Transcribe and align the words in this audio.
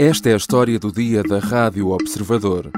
Esta 0.00 0.30
é 0.30 0.34
a 0.34 0.36
história 0.36 0.78
do 0.78 0.92
dia 0.92 1.24
da 1.24 1.40
Rádio 1.40 1.88
Observador. 1.88 2.70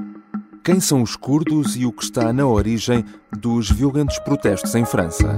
Quem 0.65 0.80
são 0.80 1.02
os 1.02 1.17
curdos 1.17 1.76
e 1.76 1.84
o 1.84 1.92
que 1.92 2.02
está 2.02 2.33
na 2.33 2.46
origem 2.46 3.04
dos 3.31 3.70
violentos 3.70 4.18
protestos 4.20 4.75
em 4.75 4.86
França? 4.86 5.28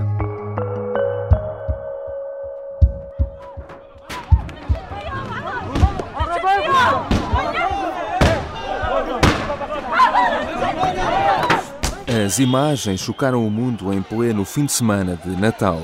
As 12.25 12.39
imagens 12.39 13.01
chocaram 13.01 13.45
o 13.45 13.51
mundo 13.51 13.93
em 13.93 14.01
pleno 14.01 14.45
fim 14.45 14.67
de 14.67 14.73
semana 14.73 15.17
de 15.17 15.30
Natal. 15.30 15.83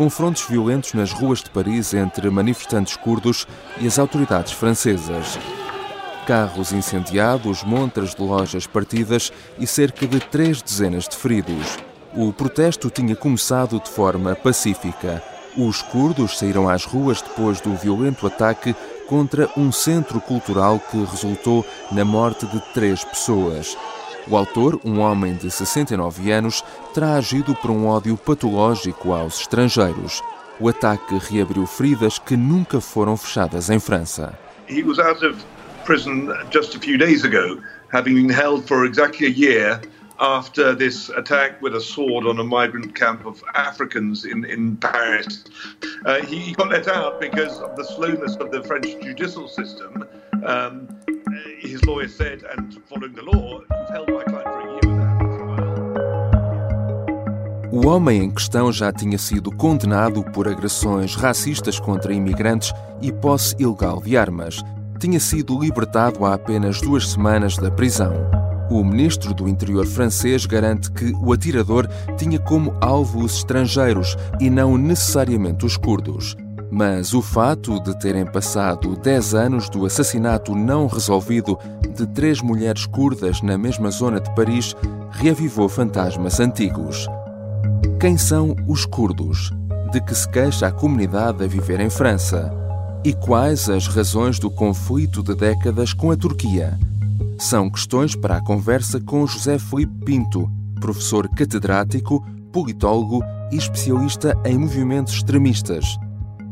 Confrontos 0.00 0.46
violentos 0.48 0.94
nas 0.94 1.12
ruas 1.12 1.42
de 1.42 1.50
Paris 1.50 1.92
entre 1.92 2.30
manifestantes 2.30 2.96
curdos 2.96 3.46
e 3.78 3.86
as 3.86 3.98
autoridades 3.98 4.50
francesas. 4.50 5.38
Carros 6.26 6.72
incendiados, 6.72 7.62
montras 7.62 8.14
de 8.14 8.22
lojas 8.22 8.66
partidas 8.66 9.30
e 9.58 9.66
cerca 9.66 10.06
de 10.06 10.18
três 10.18 10.62
dezenas 10.62 11.06
de 11.06 11.14
feridos. 11.14 11.76
O 12.14 12.32
protesto 12.32 12.88
tinha 12.88 13.14
começado 13.14 13.78
de 13.78 13.90
forma 13.90 14.34
pacífica. 14.34 15.22
Os 15.54 15.82
curdos 15.82 16.38
saíram 16.38 16.66
às 16.66 16.86
ruas 16.86 17.20
depois 17.20 17.60
do 17.60 17.74
violento 17.74 18.26
ataque 18.26 18.74
contra 19.06 19.50
um 19.54 19.70
centro 19.70 20.18
cultural 20.18 20.80
que 20.80 20.96
resultou 20.96 21.62
na 21.92 22.06
morte 22.06 22.46
de 22.46 22.58
três 22.72 23.04
pessoas. 23.04 23.76
O 24.28 24.36
autor, 24.36 24.80
um 24.84 25.00
homem 25.00 25.34
de 25.34 25.50
69 25.50 26.30
anos, 26.30 26.64
terá 26.94 27.14
agido 27.14 27.54
por 27.54 27.70
um 27.70 27.86
ódio 27.86 28.16
patológico 28.16 29.12
aos 29.12 29.40
estrangeiros. 29.40 30.22
O 30.58 30.68
ataque 30.68 31.18
reabriu 31.18 31.66
feridas 31.66 32.18
que 32.18 32.36
nunca 32.36 32.80
foram 32.80 33.16
fechadas 33.16 33.70
em 33.70 33.78
França. 33.78 34.38
He 34.68 34.82
was 34.82 34.98
out 34.98 35.24
of 35.24 35.38
prison 35.84 36.28
just 36.52 36.76
a 36.76 36.78
few 36.78 36.98
days 36.98 37.24
ago, 37.24 37.60
having 37.92 38.14
been 38.14 38.30
held 38.30 38.66
for 38.68 38.84
exactly 38.84 39.26
a 39.26 39.30
year 39.30 39.80
after 40.20 40.74
this 40.74 41.08
attack 41.10 41.60
with 41.62 41.74
a 41.74 41.80
sword 41.80 42.26
on 42.26 42.38
a 42.38 42.44
migrant 42.44 42.94
camp 42.94 43.24
of 43.24 43.42
Africans 43.54 44.26
in, 44.26 44.44
in 44.44 44.76
Paris. 44.76 45.44
Uh, 46.04 46.20
he 46.22 46.52
got 46.52 46.68
let 46.68 46.88
out 46.88 47.20
because 47.20 47.58
of 47.60 47.74
the 47.76 47.84
slowness 47.84 48.36
of 48.36 48.50
the 48.50 48.62
French 48.64 48.86
judicial 49.02 49.48
system. 49.48 50.04
Um, 50.44 50.88
his 51.58 51.82
lawyer 51.84 52.08
said, 52.08 52.42
and 52.56 52.82
following 52.84 53.14
the 53.14 53.22
law, 53.22 53.60
you've 53.60 53.88
held 53.90 54.08
my 54.10 54.24
client 54.24 54.48
for 54.48 54.60
a 54.60 54.72
year 54.72 54.80
trial. 54.82 55.10
O 57.72 57.86
homem 57.86 58.24
em 58.24 58.30
questão 58.30 58.70
já 58.72 58.92
tinha 58.92 59.16
sido 59.16 59.50
condenado 59.50 60.22
por 60.32 60.46
agressões 60.48 61.14
racistas 61.14 61.78
contra 61.80 62.12
imigrantes 62.12 62.72
e 63.00 63.12
posse 63.12 63.54
ilegal 63.58 64.02
de 64.02 64.16
armas. 64.16 64.60
Tinha 64.98 65.20
sido 65.20 65.58
libertado 65.58 66.26
há 66.26 66.34
apenas 66.34 66.80
duas 66.80 67.08
semanas 67.08 67.56
da 67.56 67.70
prisão. 67.70 68.49
O 68.70 68.84
ministro 68.84 69.34
do 69.34 69.48
Interior 69.48 69.84
francês 69.84 70.46
garante 70.46 70.92
que 70.92 71.12
o 71.20 71.32
atirador 71.32 71.88
tinha 72.16 72.38
como 72.38 72.72
alvo 72.80 73.24
os 73.24 73.38
estrangeiros 73.38 74.16
e 74.38 74.48
não 74.48 74.78
necessariamente 74.78 75.66
os 75.66 75.76
curdos. 75.76 76.36
Mas 76.70 77.12
o 77.12 77.20
fato 77.20 77.82
de 77.82 77.98
terem 77.98 78.24
passado 78.24 78.94
10 78.94 79.34
anos 79.34 79.68
do 79.68 79.84
assassinato 79.84 80.54
não 80.54 80.86
resolvido 80.86 81.58
de 81.96 82.06
três 82.06 82.40
mulheres 82.40 82.86
curdas 82.86 83.42
na 83.42 83.58
mesma 83.58 83.90
zona 83.90 84.20
de 84.20 84.32
Paris 84.36 84.76
reavivou 85.10 85.68
fantasmas 85.68 86.38
antigos. 86.38 87.08
Quem 87.98 88.16
são 88.16 88.54
os 88.68 88.86
curdos? 88.86 89.50
De 89.90 90.00
que 90.00 90.14
se 90.14 90.28
queixa 90.30 90.68
a 90.68 90.72
comunidade 90.72 91.42
a 91.42 91.48
viver 91.48 91.80
em 91.80 91.90
França? 91.90 92.54
E 93.04 93.12
quais 93.12 93.68
as 93.68 93.88
razões 93.88 94.38
do 94.38 94.48
conflito 94.48 95.24
de 95.24 95.34
décadas 95.34 95.92
com 95.92 96.12
a 96.12 96.16
Turquia? 96.16 96.78
São 97.40 97.70
questões 97.70 98.14
para 98.14 98.36
a 98.36 98.44
conversa 98.44 99.00
com 99.02 99.26
José 99.26 99.58
Felipe 99.58 100.04
Pinto, 100.04 100.46
professor 100.78 101.26
catedrático, 101.26 102.22
politólogo 102.52 103.22
e 103.50 103.56
especialista 103.56 104.34
em 104.44 104.58
movimentos 104.58 105.14
extremistas. 105.14 105.86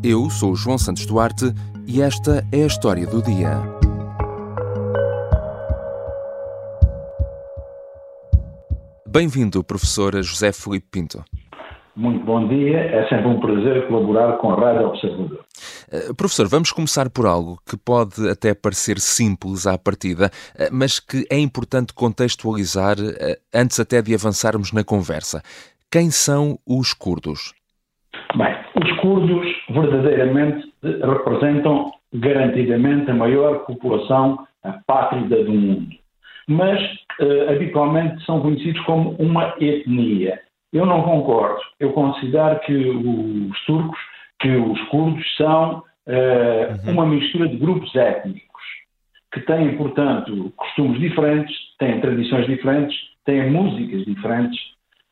Eu 0.03 0.31
sou 0.31 0.56
João 0.56 0.78
Santos 0.78 1.04
Duarte 1.04 1.53
e 1.87 2.00
esta 2.00 2.43
é 2.50 2.62
a 2.62 2.66
história 2.66 3.06
do 3.06 3.21
dia. 3.22 3.60
Bem-vindo, 9.06 9.62
professor 9.62 10.15
José 10.22 10.53
Felipe 10.53 10.87
Pinto. 10.91 11.22
Muito 11.94 12.25
bom 12.25 12.49
dia, 12.49 12.78
é 12.78 13.06
sempre 13.10 13.26
um 13.26 13.41
prazer 13.41 13.88
colaborar 13.88 14.38
com 14.38 14.53
a 14.53 14.55
Rádio 14.55 14.87
Observador. 14.87 15.44
Uh, 15.91 16.15
professor, 16.15 16.47
vamos 16.47 16.71
começar 16.71 17.09
por 17.09 17.25
algo 17.25 17.59
que 17.69 17.76
pode 17.76 18.28
até 18.28 18.54
parecer 18.54 18.99
simples 18.99 19.66
à 19.66 19.78
partida, 19.78 20.26
uh, 20.26 20.69
mas 20.71 21.00
que 21.00 21.26
é 21.31 21.38
importante 21.38 21.94
contextualizar 21.94 22.99
uh, 22.99 23.37
antes 23.54 23.81
até 23.81 24.03
de 24.03 24.15
avançarmos 24.15 24.71
na 24.71 24.84
conversa. 24.84 25.43
Quem 25.91 26.10
são 26.10 26.59
os 26.66 26.93
curdos? 26.93 27.54
Bem, 28.37 28.54
os 28.84 29.00
curdos 29.00 29.47
verdadeiramente 29.71 30.71
representam 30.82 31.91
garantidamente 32.12 33.10
a 33.10 33.15
maior 33.15 33.65
população 33.65 34.47
apátrida 34.62 35.43
do 35.44 35.53
mundo, 35.53 35.97
mas 36.47 36.78
habitualmente 37.49 38.25
são 38.25 38.41
conhecidos 38.41 38.81
como 38.84 39.12
uma 39.12 39.55
etnia. 39.60 40.41
Eu 40.72 40.84
não 40.84 41.03
concordo. 41.03 41.60
Eu 41.81 41.93
considero 41.93 42.60
que 42.60 42.75
os 42.75 43.65
turcos, 43.65 43.99
que 44.41 44.50
os 44.50 44.81
curdos 44.88 45.25
são 45.37 45.82
uh, 46.06 46.87
uhum. 46.87 46.93
uma 46.93 47.06
mistura 47.06 47.49
de 47.49 47.56
grupos 47.56 47.94
étnicos 47.94 48.49
que 49.32 49.41
têm, 49.41 49.76
portanto, 49.76 50.53
costumes 50.56 50.99
diferentes, 51.00 51.54
têm 51.78 52.00
tradições 52.00 52.47
diferentes, 52.47 52.97
têm 53.25 53.50
músicas 53.50 54.04
diferentes, 54.04 54.59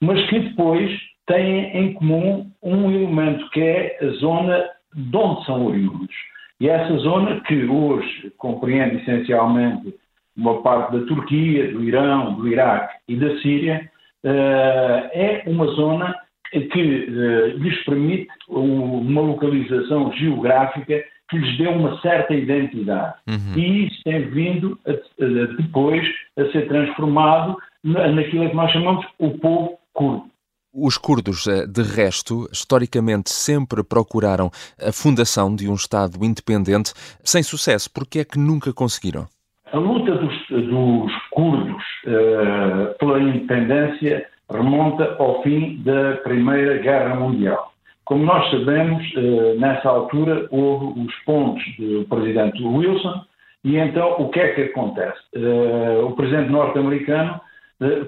mas 0.01 0.25
que 0.29 0.39
depois 0.41 0.91
têm 1.27 1.77
em 1.77 1.93
comum 1.95 2.51
um 2.63 2.91
elemento 2.91 3.49
que 3.51 3.61
é 3.61 3.99
a 4.01 4.09
zona 4.19 4.65
de 4.95 5.17
onde 5.17 5.45
são 5.45 5.67
oriundos. 5.67 6.15
E 6.59 6.69
essa 6.69 6.97
zona, 6.99 7.41
que 7.41 7.65
hoje 7.67 8.33
compreende 8.39 8.97
essencialmente 8.97 9.95
uma 10.35 10.63
parte 10.63 10.99
da 10.99 11.07
Turquia, 11.07 11.71
do 11.73 11.85
Irão, 11.85 12.35
do 12.35 12.49
Iraque 12.49 12.95
e 13.09 13.17
da 13.17 13.39
Síria, 13.41 13.91
eh, 14.25 15.11
é 15.13 15.43
uma 15.47 15.67
zona 15.67 16.15
que 16.51 16.81
eh, 16.81 17.49
lhes 17.57 17.85
permite 17.85 18.29
uma 18.49 19.21
localização 19.21 20.13
geográfica 20.13 21.05
que 21.29 21.39
lhes 21.39 21.59
dê 21.59 21.67
uma 21.67 22.01
certa 22.01 22.35
identidade. 22.35 23.15
Uhum. 23.29 23.59
E 23.59 23.87
isso 23.87 24.01
tem 24.05 24.29
vindo 24.31 24.79
a, 24.87 24.93
a, 24.93 25.47
depois 25.57 26.07
a 26.37 26.45
ser 26.53 26.69
transformado 26.69 27.57
naquilo 27.83 28.49
que 28.49 28.57
nós 28.57 28.71
chamamos 28.73 29.07
o 29.19 29.31
povo 29.39 29.79
curdo. 29.93 30.31
Os 30.79 30.99
curdos, 30.99 31.47
eh, 31.47 31.67
de 31.67 31.83
resto, 31.83 32.47
historicamente 32.53 33.31
sempre 33.31 33.83
procuraram 33.83 34.51
a 34.79 34.93
fundação 34.93 35.55
de 35.55 35.71
um 35.71 35.75
Estado 35.75 36.23
independente, 36.23 36.93
sem 37.25 37.43
sucesso. 37.43 37.91
Por 37.91 38.07
que 38.07 38.19
é 38.19 38.25
que 38.25 38.39
nunca 38.39 38.75
conseguiram? 38.75 39.27
A 39.73 39.79
luta 39.79 40.15
dos, 40.15 40.47
dos 40.49 41.13
curdos 41.31 41.83
uh, 42.05 42.95
pela 42.99 43.19
independência 43.19 44.29
remonta 44.51 45.17
ao 45.19 45.43
fim 45.43 45.83
da 45.83 46.17
Primeira 46.23 46.79
Guerra 46.79 47.17
Mundial. 47.17 47.73
Como 48.05 48.25
nós 48.25 48.49
sabemos, 48.51 49.03
uh, 49.15 49.59
nessa 49.59 49.89
altura 49.89 50.47
houve 50.51 51.01
os 51.01 51.15
pontos 51.25 51.65
do 51.77 52.05
presidente 52.09 52.63
Wilson, 52.63 53.25
e 53.65 53.77
então 53.77 54.15
o 54.19 54.29
que 54.29 54.39
é 54.39 54.55
que 54.55 54.63
acontece? 54.63 55.19
Uh, 55.35 56.07
o 56.07 56.15
presidente 56.15 56.51
norte-americano 56.51 57.41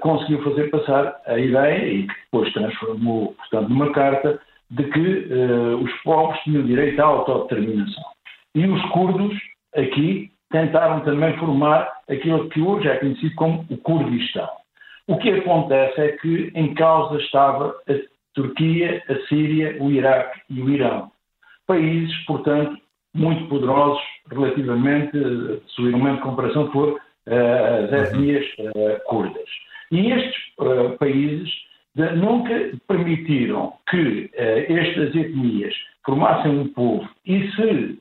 conseguiu 0.00 0.42
fazer 0.44 0.70
passar 0.70 1.20
a 1.26 1.38
ideia, 1.38 1.86
e 1.86 2.06
que 2.06 2.14
depois 2.24 2.52
transformou, 2.54 3.34
portanto, 3.34 3.68
numa 3.68 3.92
carta, 3.92 4.40
de 4.70 4.84
que 4.84 5.28
os 5.82 5.92
povos 6.02 6.38
tinham 6.40 6.62
direito 6.62 6.98
à 7.00 7.04
autodeterminação. 7.04 8.04
E 8.54 8.66
os 8.66 8.82
curdos, 8.90 9.36
aqui, 9.76 10.30
tentaram 10.50 11.00
também 11.00 11.36
formar 11.36 11.86
aquilo 12.08 12.48
que 12.48 12.62
hoje 12.62 12.88
é 12.88 12.96
conhecido 12.96 13.34
como 13.34 13.66
o 13.70 13.76
Kurdistão. 13.76 14.48
O 15.08 15.16
que 15.16 15.30
acontece 15.30 16.00
é 16.00 16.08
que 16.12 16.52
em 16.54 16.74
causa 16.74 17.16
estava 17.16 17.74
a 17.88 17.94
Turquia, 18.34 19.02
a 19.08 19.26
Síria, 19.26 19.76
o 19.80 19.90
Iraque 19.90 20.38
e 20.50 20.60
o 20.60 20.68
Irão. 20.68 21.10
Países, 21.66 22.14
portanto, 22.26 22.78
muito 23.14 23.48
poderosos 23.48 24.02
relativamente, 24.30 25.10
seguramente, 25.74 26.20
comparação 26.20 26.70
por 26.70 27.00
as 27.26 27.90
uhum. 27.90 27.98
etnias 27.98 28.46
uh, 28.58 29.04
curdas. 29.06 29.48
E 29.90 30.12
estes 30.12 30.42
uh, 30.58 30.96
países 30.98 31.50
de, 31.94 32.10
nunca 32.12 32.70
permitiram 32.86 33.72
que 33.88 34.30
estas 34.34 35.14
etnias 35.14 35.74
formassem 36.04 36.58
um 36.58 36.68
povo 36.68 37.08
e 37.26 37.50
se 37.52 37.98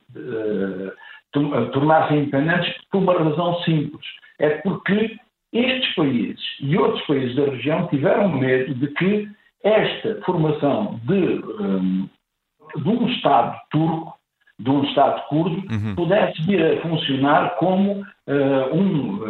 tornassem 1.72 2.20
independentes 2.20 2.74
por 2.90 2.98
uma 2.98 3.14
razão 3.14 3.58
simples. 3.62 4.06
É 4.38 4.50
porque 4.50 5.18
estes 5.58 5.94
países 5.94 6.44
e 6.60 6.76
outros 6.76 7.04
países 7.06 7.36
da 7.36 7.44
região 7.44 7.86
tiveram 7.88 8.28
medo 8.38 8.74
de 8.74 8.88
que 8.88 9.28
esta 9.62 10.20
formação 10.24 11.00
de, 11.04 11.14
um, 11.14 12.08
de 12.76 12.88
um 12.88 13.08
Estado 13.08 13.56
turco 13.70 14.18
de 14.58 14.70
um 14.70 14.84
Estado 14.84 15.22
curdo 15.28 15.62
uhum. 15.72 15.94
pudesse 15.94 16.42
vir 16.42 16.62
a 16.62 16.82
funcionar 16.82 17.56
como 17.56 18.00
uh, 18.00 18.74
um, 18.74 19.22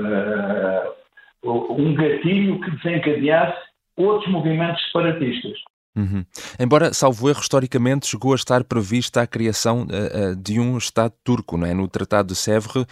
uh, 1.44 1.72
um 1.72 1.94
gatilho 1.94 2.60
que 2.60 2.70
desencadeasse 2.70 3.58
outros 3.96 4.30
movimentos 4.32 4.82
separatistas. 4.86 5.58
Uhum. 5.94 6.24
Embora, 6.58 6.94
salvo 6.94 7.28
erro, 7.28 7.40
historicamente 7.40 8.06
chegou 8.06 8.32
a 8.32 8.36
estar 8.36 8.62
prevista 8.64 9.20
a 9.20 9.26
criação 9.26 9.82
uh, 9.82 10.36
de 10.36 10.58
um 10.58 10.78
Estado 10.78 11.12
turco, 11.22 11.58
não 11.58 11.66
é? 11.66 11.74
no 11.74 11.88
Tratado 11.88 12.28
de 12.28 12.36
Sèvres, 12.36 12.86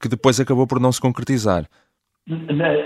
que 0.00 0.08
depois 0.08 0.38
acabou 0.38 0.66
por 0.66 0.80
não 0.80 0.92
se 0.92 1.00
concretizar. 1.00 1.66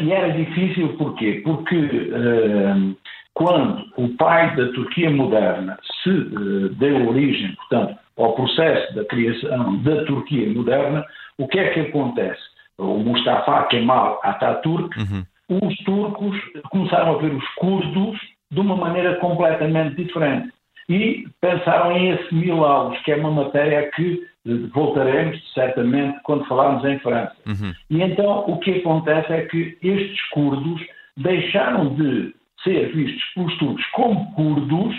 E 0.01 0.13
era 0.13 0.31
difícil 0.31 0.97
porquê? 0.97 1.43
Porque 1.45 1.77
uh, 1.77 2.97
quando 3.35 3.85
o 3.97 4.09
pai 4.17 4.55
da 4.57 4.69
Turquia 4.73 5.11
moderna 5.11 5.79
se 6.03 6.11
uh, 6.11 6.69
deu 6.77 7.09
origem, 7.09 7.55
portanto, 7.57 7.99
ao 8.17 8.35
processo 8.35 8.95
da 8.95 9.05
criação 9.05 9.83
da 9.83 10.05
Turquia 10.05 10.53
moderna, 10.53 11.05
o 11.39 11.47
que 11.49 11.59
é 11.59 11.71
que 11.75 11.81
acontece? 11.81 12.41
O 12.79 12.99
Mustafa 12.99 13.65
Kemal 13.65 14.21
Atatürk, 14.23 14.97
uhum. 14.99 15.25
os 15.63 15.77
turcos 15.79 16.37
começaram 16.71 17.17
a 17.17 17.19
ver 17.19 17.35
os 17.35 17.49
curdos 17.57 18.19
de 18.51 18.61
uma 18.61 18.77
maneira 18.77 19.17
completamente 19.17 19.97
diferente 19.97 20.53
e 20.89 21.27
pensaram 21.41 21.93
em 21.93 22.13
assimilá-los, 22.13 22.99
que 23.03 23.13
é 23.13 23.17
uma 23.17 23.31
matéria 23.31 23.91
que 23.91 24.27
voltaremos 24.73 25.41
certamente 25.55 26.21
quando 26.23 26.45
falarmos 26.47 26.85
em 26.85 26.99
França. 26.99 27.35
Uhum. 27.47 27.73
E 27.91 28.03
então 28.03 28.45
o 28.47 28.59
que 28.59 28.79
acontece 28.79 29.33
é 29.33 29.47
que 29.47 29.79
estes 29.83 30.21
curdos 30.31 30.81
deixaram 31.17 31.95
de 31.95 32.35
ser 32.63 32.93
vistos 32.95 33.25
pelos 33.35 33.59
turcos 33.59 33.87
como 33.93 34.33
curdos, 34.35 34.95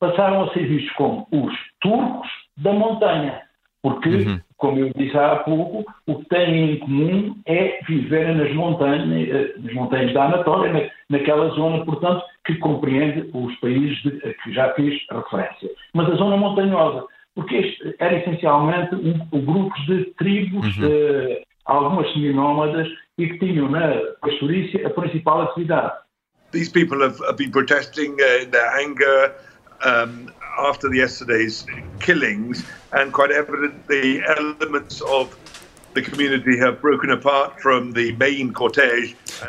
passaram 0.00 0.44
a 0.44 0.52
ser 0.52 0.66
vistos 0.66 0.92
como 0.94 1.26
os 1.30 1.54
turcos 1.80 2.28
da 2.56 2.72
montanha. 2.72 3.42
Porque, 3.82 4.08
uhum. 4.08 4.40
Como 4.58 4.78
eu 4.78 4.90
disse 4.94 5.16
há 5.16 5.36
pouco, 5.36 5.84
o 6.06 6.18
que 6.18 6.28
têm 6.28 6.72
em 6.72 6.78
comum 6.80 7.36
é 7.46 7.80
viverem 7.88 8.36
nas 8.36 8.52
montanhas, 8.52 9.28
eh, 9.28 9.54
nas 9.58 9.72
montanhas 9.72 10.12
da 10.12 10.24
Anatólia, 10.26 10.92
naquela 11.08 11.48
zona, 11.50 11.84
portanto, 11.84 12.22
que 12.44 12.56
compreende 12.56 13.30
os 13.32 13.54
países 13.60 13.96
de, 14.02 14.10
que 14.42 14.52
já 14.52 14.74
fiz 14.74 15.00
referência. 15.10 15.70
Mas 15.94 16.10
a 16.10 16.16
zona 16.16 16.36
montanhosa 16.36 17.06
porque 17.38 17.54
este 17.54 17.94
era 18.00 18.18
essencialmente 18.18 18.96
um, 18.96 19.28
um 19.32 19.44
grupos 19.44 19.86
de 19.86 20.06
tribos, 20.18 20.76
uhum. 20.78 20.88
uh, 20.88 21.42
algumas 21.66 22.12
seminómadas, 22.12 22.88
e 23.16 23.28
que 23.28 23.38
tinham 23.38 23.70
na 23.70 23.94
pastorícia 24.20 24.84
a 24.84 24.90
principal 24.90 25.42
atividade. 25.42 25.92
These 26.50 26.72
people 26.72 27.00
have, 27.00 27.16
have 27.26 27.36
been 27.36 27.52
protesting 27.52 28.14
uh, 28.14 28.50
their 28.50 28.80
anger 28.80 29.34
um, 29.86 30.26
after 30.58 30.92
yesterday's 30.92 31.64
killings, 32.00 32.64
and 32.92 33.12
quite 33.12 33.30
evidently, 33.30 34.22
elements 34.22 35.00
of 35.00 35.34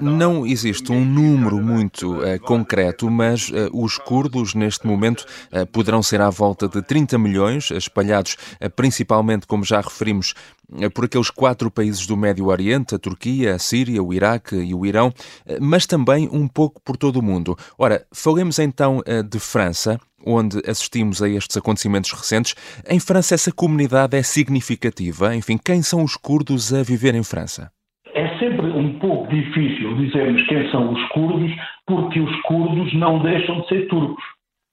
não 0.01 0.47
existe 0.47 0.91
um 0.91 1.05
número 1.05 1.61
muito 1.61 2.17
uh, 2.17 2.39
concreto, 2.39 3.09
mas 3.09 3.49
uh, 3.49 3.69
os 3.73 3.97
curdos 3.97 4.53
neste 4.55 4.87
momento 4.87 5.25
uh, 5.51 5.65
poderão 5.67 6.01
ser 6.01 6.21
à 6.21 6.29
volta 6.29 6.67
de 6.67 6.81
30 6.81 7.17
milhões, 7.17 7.69
espalhados 7.71 8.37
principalmente, 8.75 9.45
como 9.45 9.63
já 9.63 9.81
referimos, 9.81 10.33
por 10.93 11.05
aqueles 11.05 11.29
quatro 11.29 11.71
países 11.71 12.05
do 12.05 12.17
Médio 12.17 12.47
Oriente, 12.47 12.95
a 12.95 12.99
Turquia, 12.99 13.55
a 13.55 13.59
Síria, 13.59 14.03
o 14.03 14.13
Iraque 14.13 14.55
e 14.55 14.73
o 14.73 14.85
Irão, 14.85 15.11
mas 15.61 15.85
também 15.85 16.29
um 16.31 16.47
pouco 16.47 16.81
por 16.81 16.97
todo 16.97 17.17
o 17.17 17.23
mundo. 17.23 17.55
Ora, 17.77 18.05
falemos 18.13 18.59
então 18.59 19.01
de 19.29 19.39
França 19.39 19.99
onde 20.25 20.57
assistimos 20.69 21.21
a 21.21 21.29
estes 21.29 21.55
acontecimentos 21.55 22.11
recentes. 22.11 22.53
Em 22.87 22.99
França, 22.99 23.35
essa 23.35 23.53
comunidade 23.53 24.17
é 24.17 24.21
significativa? 24.21 25.33
Enfim, 25.35 25.57
quem 25.57 25.81
são 25.81 26.03
os 26.03 26.17
curdos 26.17 26.73
a 26.73 26.83
viver 26.83 27.15
em 27.15 27.23
França? 27.23 27.71
É 28.13 28.27
sempre 28.37 28.67
um 28.67 28.99
pouco 28.99 29.33
difícil 29.33 29.95
dizermos 29.95 30.45
quem 30.47 30.69
são 30.71 30.91
os 30.91 31.09
curdos, 31.09 31.51
porque 31.85 32.19
os 32.19 32.41
curdos 32.41 32.93
não 32.95 33.19
deixam 33.21 33.61
de 33.61 33.67
ser 33.69 33.87
turcos. 33.87 34.23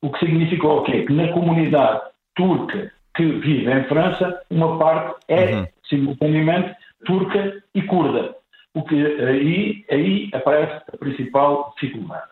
O 0.03 0.11
que 0.11 0.19
significa 0.19 0.67
o 0.67 0.83
quê? 0.83 1.05
Que 1.05 1.13
na 1.13 1.33
comunidade 1.33 2.01
turca 2.35 2.93
que 3.15 3.25
vive 3.25 3.71
em 3.71 3.85
França, 3.85 4.41
uma 4.51 4.79
parte 4.79 5.15
é 5.29 5.55
uhum. 5.55 5.67
Simultaneamente 5.89 6.75
turca 7.05 7.63
e 7.75 7.83
curda. 7.83 8.35
O 8.75 8.83
que 8.83 8.95
aí, 8.97 9.85
aí 9.91 10.31
aparece 10.33 10.83
a 10.93 10.97
principal 10.99 11.75
dificuldade. 11.81 12.29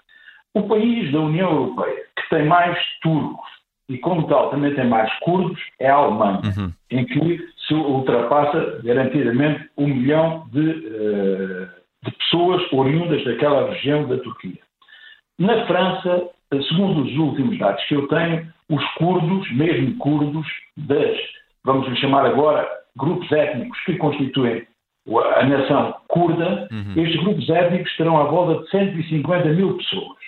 O 0.55 0.63
país 0.69 1.11
da 1.13 1.21
União 1.21 1.51
Europeia 1.51 2.05
que 2.17 2.29
tem 2.31 2.47
mais 2.47 2.79
turcos 3.03 3.49
e, 3.89 3.99
como 3.99 4.27
tal, 4.29 4.51
também 4.51 4.75
tem 4.75 4.87
mais 4.87 5.13
curdos 5.21 5.61
é 5.79 5.89
a 5.89 5.95
Alemanha, 5.95 6.41
uhum. 6.57 6.73
em 6.91 7.05
que 7.05 7.39
se 7.67 7.75
ultrapassa 7.75 8.81
garantidamente 8.83 9.69
um 9.77 9.87
milhão 9.87 10.47
de, 10.53 10.61
uh, 10.61 11.69
de 12.03 12.11
pessoas 12.13 12.63
oriundas 12.73 13.25
daquela 13.25 13.71
região 13.71 14.07
da 14.07 14.19
Turquia. 14.19 14.59
Na 15.39 15.67
França, 15.67 16.31
segundo 16.69 17.03
os 17.03 17.17
últimos 17.17 17.59
dados 17.59 17.83
que 17.85 17.95
eu 17.95 18.07
tenho, 18.09 18.47
os 18.71 18.85
curdos, 18.95 19.51
mesmo 19.53 19.97
curdos, 19.99 20.47
das, 20.77 21.19
vamos 21.65 21.89
lhe 21.89 21.97
chamar 21.97 22.25
agora, 22.25 22.67
grupos 22.97 23.31
étnicos 23.33 23.79
que 23.85 23.97
constituem 23.97 24.67
a 25.37 25.45
nação 25.45 25.95
curda, 26.09 26.69
uhum. 26.71 27.03
estes 27.03 27.23
grupos 27.23 27.49
étnicos 27.51 27.97
terão 27.97 28.17
à 28.17 28.25
volta 28.25 28.63
de 28.63 28.71
150 28.71 29.49
mil 29.51 29.77
pessoas. 29.77 30.19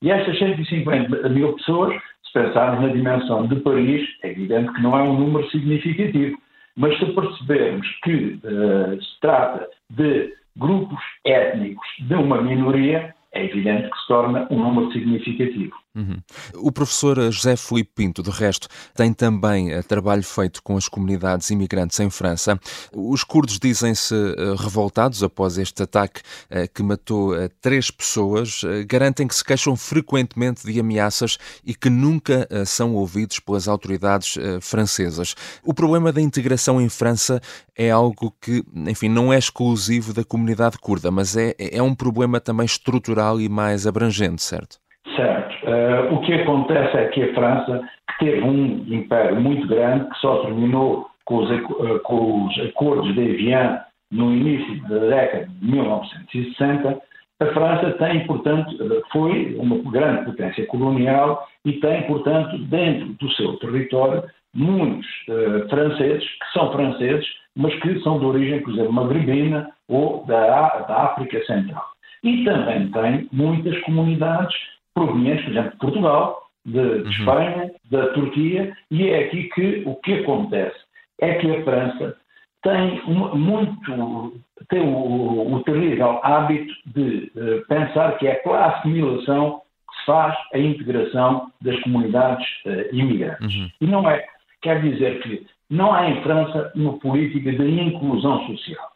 E 0.00 0.10
estas 0.10 0.38
150 0.38 1.28
mil 1.28 1.52
pessoas, 1.54 1.94
se 2.24 2.32
pensarmos 2.32 2.82
na 2.82 2.92
dimensão 2.92 3.46
de 3.46 3.56
Paris, 3.56 4.08
é 4.22 4.30
evidente 4.30 4.72
que 4.72 4.82
não 4.82 4.96
é 4.96 5.02
um 5.02 5.18
número 5.18 5.48
significativo. 5.50 6.36
Mas 6.76 6.98
se 6.98 7.06
percebermos 7.06 7.86
que 8.02 8.38
uh, 8.44 9.02
se 9.02 9.20
trata 9.20 9.68
de 9.90 10.32
grupos 10.56 10.98
étnicos 11.24 11.86
de 12.00 12.14
uma 12.14 12.40
minoria, 12.40 13.14
é 13.32 13.44
evidente 13.44 13.90
que 13.90 13.98
se 13.98 14.08
torna 14.08 14.46
um 14.50 14.58
número 14.58 14.92
significativo. 14.92 15.74
Uhum. 15.94 16.16
O 16.54 16.72
professor 16.72 17.30
José 17.30 17.54
Filipe 17.54 17.92
Pinto, 17.94 18.22
de 18.22 18.30
resto, 18.30 18.66
tem 18.94 19.12
também 19.12 19.76
uh, 19.76 19.82
trabalho 19.82 20.22
feito 20.22 20.62
com 20.62 20.76
as 20.76 20.88
comunidades 20.88 21.50
imigrantes 21.50 22.00
em 22.00 22.08
França. 22.08 22.58
Os 22.94 23.22
curdos 23.22 23.58
dizem-se 23.58 24.14
uh, 24.14 24.54
revoltados 24.56 25.22
após 25.22 25.58
este 25.58 25.82
ataque 25.82 26.22
uh, 26.50 26.66
que 26.72 26.82
matou 26.82 27.32
três 27.60 27.90
pessoas. 27.90 28.62
garantem 28.86 29.26
que 29.26 29.34
se 29.34 29.44
queixam 29.44 29.76
frequentemente 29.76 30.66
de 30.66 30.80
ameaças 30.80 31.36
e 31.64 31.74
que 31.74 31.90
nunca 31.90 32.48
são 32.66 32.94
ouvidos 32.94 33.38
pelas 33.38 33.68
autoridades 33.68 34.36
francesas. 34.60 35.34
O 35.62 35.74
problema 35.74 36.12
da 36.12 36.20
integração 36.20 36.80
em 36.80 36.88
França 36.88 37.40
é 37.76 37.90
algo 37.90 38.34
que, 38.40 38.64
enfim, 38.86 39.08
não 39.08 39.32
é 39.32 39.38
exclusivo 39.38 40.12
da 40.12 40.24
comunidade 40.24 40.78
curda, 40.78 41.10
mas 41.10 41.36
é, 41.36 41.54
é 41.58 41.82
um 41.82 41.94
problema 41.94 42.40
também 42.40 42.66
estrutural 42.66 43.40
e 43.40 43.48
mais 43.48 43.86
abrangente, 43.86 44.42
certo? 44.42 44.78
Certo. 45.16 45.54
Uh, 45.66 46.14
o 46.14 46.20
que 46.20 46.32
acontece 46.32 46.96
é 46.96 47.08
que 47.08 47.22
a 47.22 47.34
França, 47.34 47.88
que 48.08 48.24
teve 48.24 48.42
um 48.42 48.84
império 48.88 49.40
muito 49.40 49.66
grande, 49.66 50.08
que 50.08 50.18
só 50.18 50.42
terminou 50.42 51.06
com 51.24 51.36
os, 51.38 51.50
uh, 51.50 52.00
com 52.04 52.46
os 52.46 52.58
acordos 52.60 53.12
de 53.14 53.20
Evian 53.20 53.80
no 54.10 54.32
início 54.32 54.82
da 54.88 54.98
década 54.98 55.46
de 55.46 55.66
1960, 55.66 57.02
a 57.40 57.46
França 57.46 57.90
tem, 57.92 58.24
portanto, 58.26 58.70
foi 59.10 59.56
uma 59.58 59.76
grande 59.90 60.26
potência 60.26 60.64
colonial 60.66 61.48
e 61.64 61.72
tem, 61.72 62.02
portanto, 62.06 62.56
dentro 62.58 63.08
do 63.14 63.30
seu 63.32 63.56
território, 63.56 64.22
muitos 64.54 65.06
uh, 65.28 65.68
franceses, 65.68 66.24
que 66.24 66.52
são 66.52 66.72
franceses, 66.72 67.26
mas 67.56 67.74
que 67.80 68.00
são 68.00 68.18
de 68.18 68.26
origem, 68.26 68.62
por 68.62 68.72
exemplo, 68.72 68.92
magrebina 68.92 69.70
ou 69.88 70.24
da, 70.26 70.68
da 70.80 70.96
África 71.04 71.44
Central. 71.44 71.84
E 72.22 72.44
também 72.44 72.88
tem 72.92 73.28
muitas 73.32 73.78
comunidades 73.80 74.54
provenientes, 74.94 75.44
por 75.44 75.52
exemplo, 75.52 75.70
de 75.70 75.76
Portugal, 75.78 76.42
de, 76.64 76.72
de 76.72 76.78
uhum. 76.78 77.10
Espanha, 77.10 77.70
da 77.90 78.06
Turquia, 78.08 78.76
e 78.90 79.08
é 79.08 79.24
aqui 79.24 79.44
que 79.54 79.82
o 79.86 79.96
que 79.96 80.14
acontece 80.14 80.78
é 81.20 81.34
que 81.34 81.50
a 81.50 81.62
França 81.64 82.16
tem 82.62 83.02
muito 83.06 84.32
tem 84.68 84.80
o, 84.80 85.54
o 85.54 85.62
terrível 85.64 86.20
hábito 86.22 86.72
de 86.86 87.32
uh, 87.34 87.66
pensar 87.66 88.16
que 88.18 88.26
é 88.28 88.34
pela 88.36 88.66
assimilação 88.66 89.60
que 89.88 89.98
se 89.98 90.06
faz 90.06 90.36
a 90.54 90.58
integração 90.58 91.50
das 91.60 91.78
comunidades 91.80 92.46
uh, 92.64 92.94
imigrantes. 92.94 93.54
Uhum. 93.54 93.70
E 93.80 93.86
não 93.86 94.08
é. 94.08 94.24
Quer 94.62 94.80
dizer 94.80 95.20
que 95.22 95.44
não 95.68 95.92
há 95.92 96.08
em 96.08 96.22
França 96.22 96.70
uma 96.76 96.96
política 96.98 97.50
de 97.50 97.68
inclusão 97.68 98.46
social. 98.46 98.92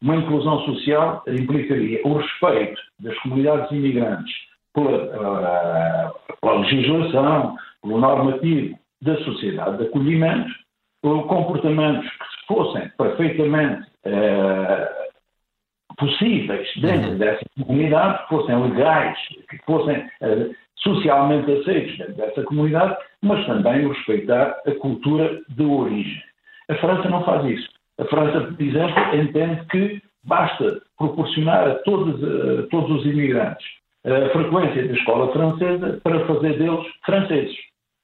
Uma 0.00 0.14
inclusão 0.14 0.60
social 0.60 1.24
implicaria 1.26 2.00
o 2.04 2.18
respeito 2.18 2.80
das 3.00 3.18
comunidades 3.18 3.68
imigrantes 3.72 4.32
pela, 4.74 6.14
pela 6.40 6.60
legislação, 6.60 7.56
pelo 7.82 7.98
normativo 7.98 8.78
da 9.02 9.16
sociedade 9.24 9.78
de 9.78 9.84
acolhimento, 9.84 10.50
por 11.02 11.26
comportamentos 11.26 12.08
que 12.08 12.46
fossem 12.48 12.90
perfeitamente 12.98 13.86
eh, 14.04 15.08
possíveis 15.96 16.68
dentro 16.80 17.10
uhum. 17.10 17.18
dessa 17.18 17.44
comunidade, 17.64 18.22
que 18.22 18.28
fossem 18.28 18.62
legais, 18.62 19.18
que 19.48 19.58
fossem 19.64 20.10
eh, 20.20 20.50
socialmente 20.76 21.52
aceitos 21.52 21.98
dentro 21.98 22.14
dessa 22.14 22.42
comunidade, 22.44 22.96
mas 23.22 23.46
também 23.46 23.88
respeitar 23.88 24.60
a 24.66 24.72
cultura 24.80 25.40
de 25.48 25.64
origem. 25.64 26.22
A 26.68 26.74
França 26.76 27.08
não 27.08 27.24
faz 27.24 27.44
isso. 27.46 27.68
A 27.98 28.04
França, 28.04 28.52
por 28.52 28.62
exemplo, 28.62 29.14
entende 29.14 29.64
que 29.66 30.02
basta 30.24 30.80
proporcionar 30.96 31.68
a 31.68 31.74
todos, 31.76 32.22
a 32.22 32.66
todos 32.68 33.00
os 33.00 33.06
imigrantes 33.06 33.77
a 34.12 34.30
frequência 34.30 34.86
da 34.86 34.94
escola 34.94 35.32
francesa 35.32 36.00
para 36.02 36.26
fazer 36.26 36.58
deles 36.58 36.86
franceses. 37.04 37.56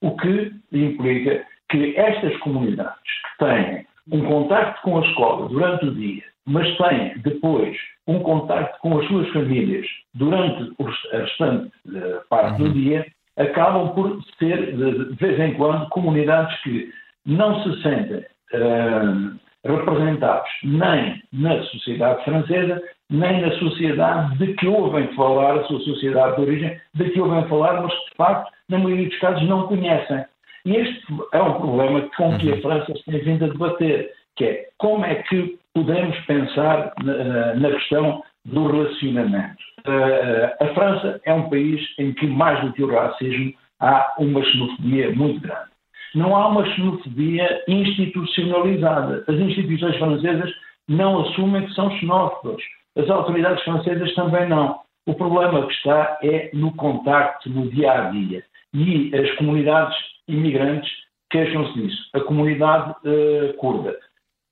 O 0.03 0.17
que 0.17 0.53
implica 0.73 1.45
que 1.71 1.97
estas 1.97 2.37
comunidades 2.39 3.01
que 3.39 3.45
têm 3.45 3.87
um 4.13 4.25
contacto 4.27 4.83
com 4.83 4.99
a 4.99 5.07
escola 5.07 5.49
durante 5.49 5.87
o 5.87 5.95
dia, 5.95 6.23
mas 6.47 6.77
têm 6.77 7.19
depois 7.23 7.77
um 8.07 8.21
contacto 8.21 8.79
com 8.81 8.99
as 8.99 9.07
suas 9.09 9.29
famílias 9.31 9.87
durante 10.15 10.73
a 11.13 11.19
restante 11.19 11.73
uh, 11.87 12.21
parte 12.29 12.61
uhum. 12.61 12.69
do 12.69 12.75
dia, 12.75 13.07
acabam 13.37 13.95
por 13.95 14.23
ser, 14.39 14.77
de 14.77 15.15
vez 15.17 15.41
em 15.41 15.55
quando, 15.55 15.89
comunidades 15.89 16.55
que 16.63 16.91
não 17.27 17.63
se 17.63 17.83
sentem 17.83 18.19
uh, 18.53 19.39
representados 19.65 20.51
nem 20.63 21.23
na 21.33 21.63
sociedade 21.65 22.25
francesa, 22.25 22.83
nem 23.11 23.41
na 23.41 23.51
sociedade 23.59 24.39
de 24.39 24.55
que 24.55 24.67
ouvem 24.67 25.09
falar, 25.15 25.57
a 25.57 25.65
sua 25.65 25.81
sociedade 25.81 26.37
de 26.37 26.43
origem, 26.43 26.81
de 26.95 27.11
que 27.11 27.21
ouvem 27.21 27.47
falar, 27.49 27.83
mas 27.83 27.93
que 27.93 28.11
de 28.11 28.17
facto, 28.17 28.53
na 28.69 28.79
maioria 28.79 29.09
dos 29.09 29.19
casos, 29.19 29.49
não 29.49 29.67
conhecem. 29.67 30.25
E 30.67 30.77
este 30.77 31.05
é 31.33 31.43
um 31.43 31.55
problema 31.55 32.01
com 32.17 32.39
que 32.39 32.51
a 32.51 32.55
uhum. 32.55 32.63
França 32.63 32.95
se 32.95 33.05
tem 33.05 33.21
vindo 33.21 33.45
a 33.45 33.49
debater, 33.49 34.11
que 34.37 34.45
é 34.45 34.67
como 34.79 35.05
é 35.05 35.17
que 35.17 35.59
podemos 35.75 36.19
pensar 36.21 36.93
na, 37.03 37.55
na 37.55 37.71
questão 37.73 38.23
do 38.47 38.67
relacionamento. 38.67 39.63
Uh, 39.87 40.65
a 40.65 40.75
França 40.75 41.21
é 41.25 41.35
um 41.35 41.49
país 41.51 41.81
em 41.99 42.13
que, 42.15 42.27
mais 42.27 42.61
do 42.63 42.73
que 42.73 42.83
o 42.83 42.91
racismo, 42.91 43.53
há 43.81 44.15
uma 44.19 44.43
xenofobia 44.43 45.11
muito 45.15 45.41
grande. 45.41 45.74
Não 46.15 46.37
há 46.37 46.49
uma 46.49 46.65
xenofobia 46.75 47.65
institucionalizada. 47.67 49.25
As 49.27 49.37
instituições 49.37 49.97
francesas 49.97 50.51
não 50.89 51.23
assumem 51.23 51.67
que 51.67 51.75
são 51.75 51.91
xenófobas. 51.99 52.63
As 52.97 53.09
autoridades 53.11 53.63
francesas 53.65 54.15
também 54.15 54.49
não. 54.49 54.81
O 55.07 55.15
problema 55.15 55.67
que 55.67 55.73
está 55.73 56.19
é 56.23 56.51
no 56.55 56.73
contacto, 56.77 57.51
no 57.51 57.69
dia 57.71 57.93
a 57.93 58.11
dia. 58.11 58.45
E 58.73 59.15
as 59.15 59.31
comunidades 59.37 59.97
imigrantes 60.29 60.91
queixam-se 61.31 61.75
disso. 61.75 62.09
A 62.15 62.21
comunidade 62.21 62.91
uh, 62.91 63.55
curda 63.59 63.97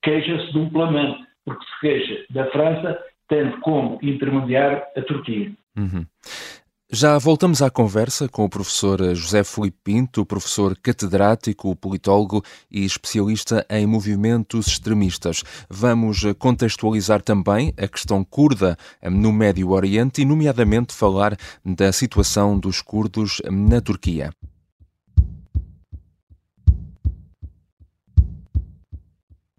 queixa-se 0.03 0.51
duplamente, 0.51 1.25
porque 1.45 1.65
se 1.65 1.79
queixa 1.79 2.25
da 2.29 2.45
França, 2.51 2.99
tendo 3.29 3.57
como 3.61 3.97
intermediário 4.01 4.81
a 4.95 5.01
Turquia. 5.01 5.51
Uhum. 5.77 6.05
Já 6.95 7.17
voltamos 7.17 7.63
à 7.63 7.71
conversa 7.71 8.29
com 8.29 8.45
o 8.45 8.49
professor 8.49 9.15
José 9.15 9.43
Filipe 9.43 9.79
Pinto, 9.83 10.23
professor 10.23 10.77
catedrático, 10.77 11.75
politólogo 11.75 12.43
e 12.69 12.85
especialista 12.85 13.65
em 13.67 13.87
movimentos 13.87 14.67
extremistas. 14.67 15.41
Vamos 15.67 16.21
contextualizar 16.37 17.23
também 17.23 17.73
a 17.77 17.87
questão 17.87 18.23
curda 18.23 18.77
no 19.01 19.33
Médio 19.33 19.71
Oriente 19.71 20.21
e, 20.21 20.25
nomeadamente, 20.25 20.93
falar 20.93 21.35
da 21.65 21.91
situação 21.91 22.59
dos 22.59 22.79
curdos 22.79 23.41
na 23.49 23.81
Turquia. 23.81 24.31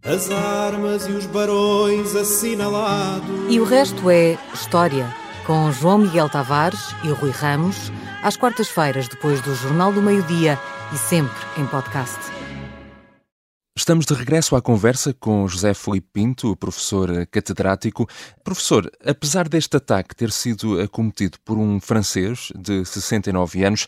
As 0.04 0.30
armas 0.30 1.08
e 1.08 1.10
os 1.10 1.26
barões 1.26 2.14
assinalados. 2.14 3.28
E 3.52 3.58
o 3.58 3.64
resto 3.64 4.08
é 4.08 4.38
história. 4.54 5.23
Com 5.46 5.70
João 5.70 5.98
Miguel 5.98 6.30
Tavares 6.30 6.94
e 7.04 7.08
Rui 7.08 7.30
Ramos, 7.30 7.92
às 8.22 8.34
quartas-feiras, 8.34 9.08
depois 9.08 9.42
do 9.42 9.54
Jornal 9.54 9.92
do 9.92 10.00
Meio-Dia 10.00 10.58
e 10.90 10.96
sempre 10.96 11.36
em 11.58 11.66
podcast. 11.66 12.18
Estamos 13.76 14.06
de 14.06 14.14
regresso 14.14 14.56
à 14.56 14.62
conversa 14.62 15.12
com 15.12 15.46
José 15.46 15.74
Felipe 15.74 16.08
Pinto, 16.14 16.56
professor 16.56 17.26
catedrático. 17.26 18.08
Professor, 18.42 18.90
apesar 19.04 19.46
deste 19.46 19.76
ataque 19.76 20.16
ter 20.16 20.30
sido 20.30 20.80
acometido 20.80 21.36
por 21.44 21.58
um 21.58 21.78
francês 21.78 22.50
de 22.56 22.82
69 22.82 23.64
anos, 23.64 23.86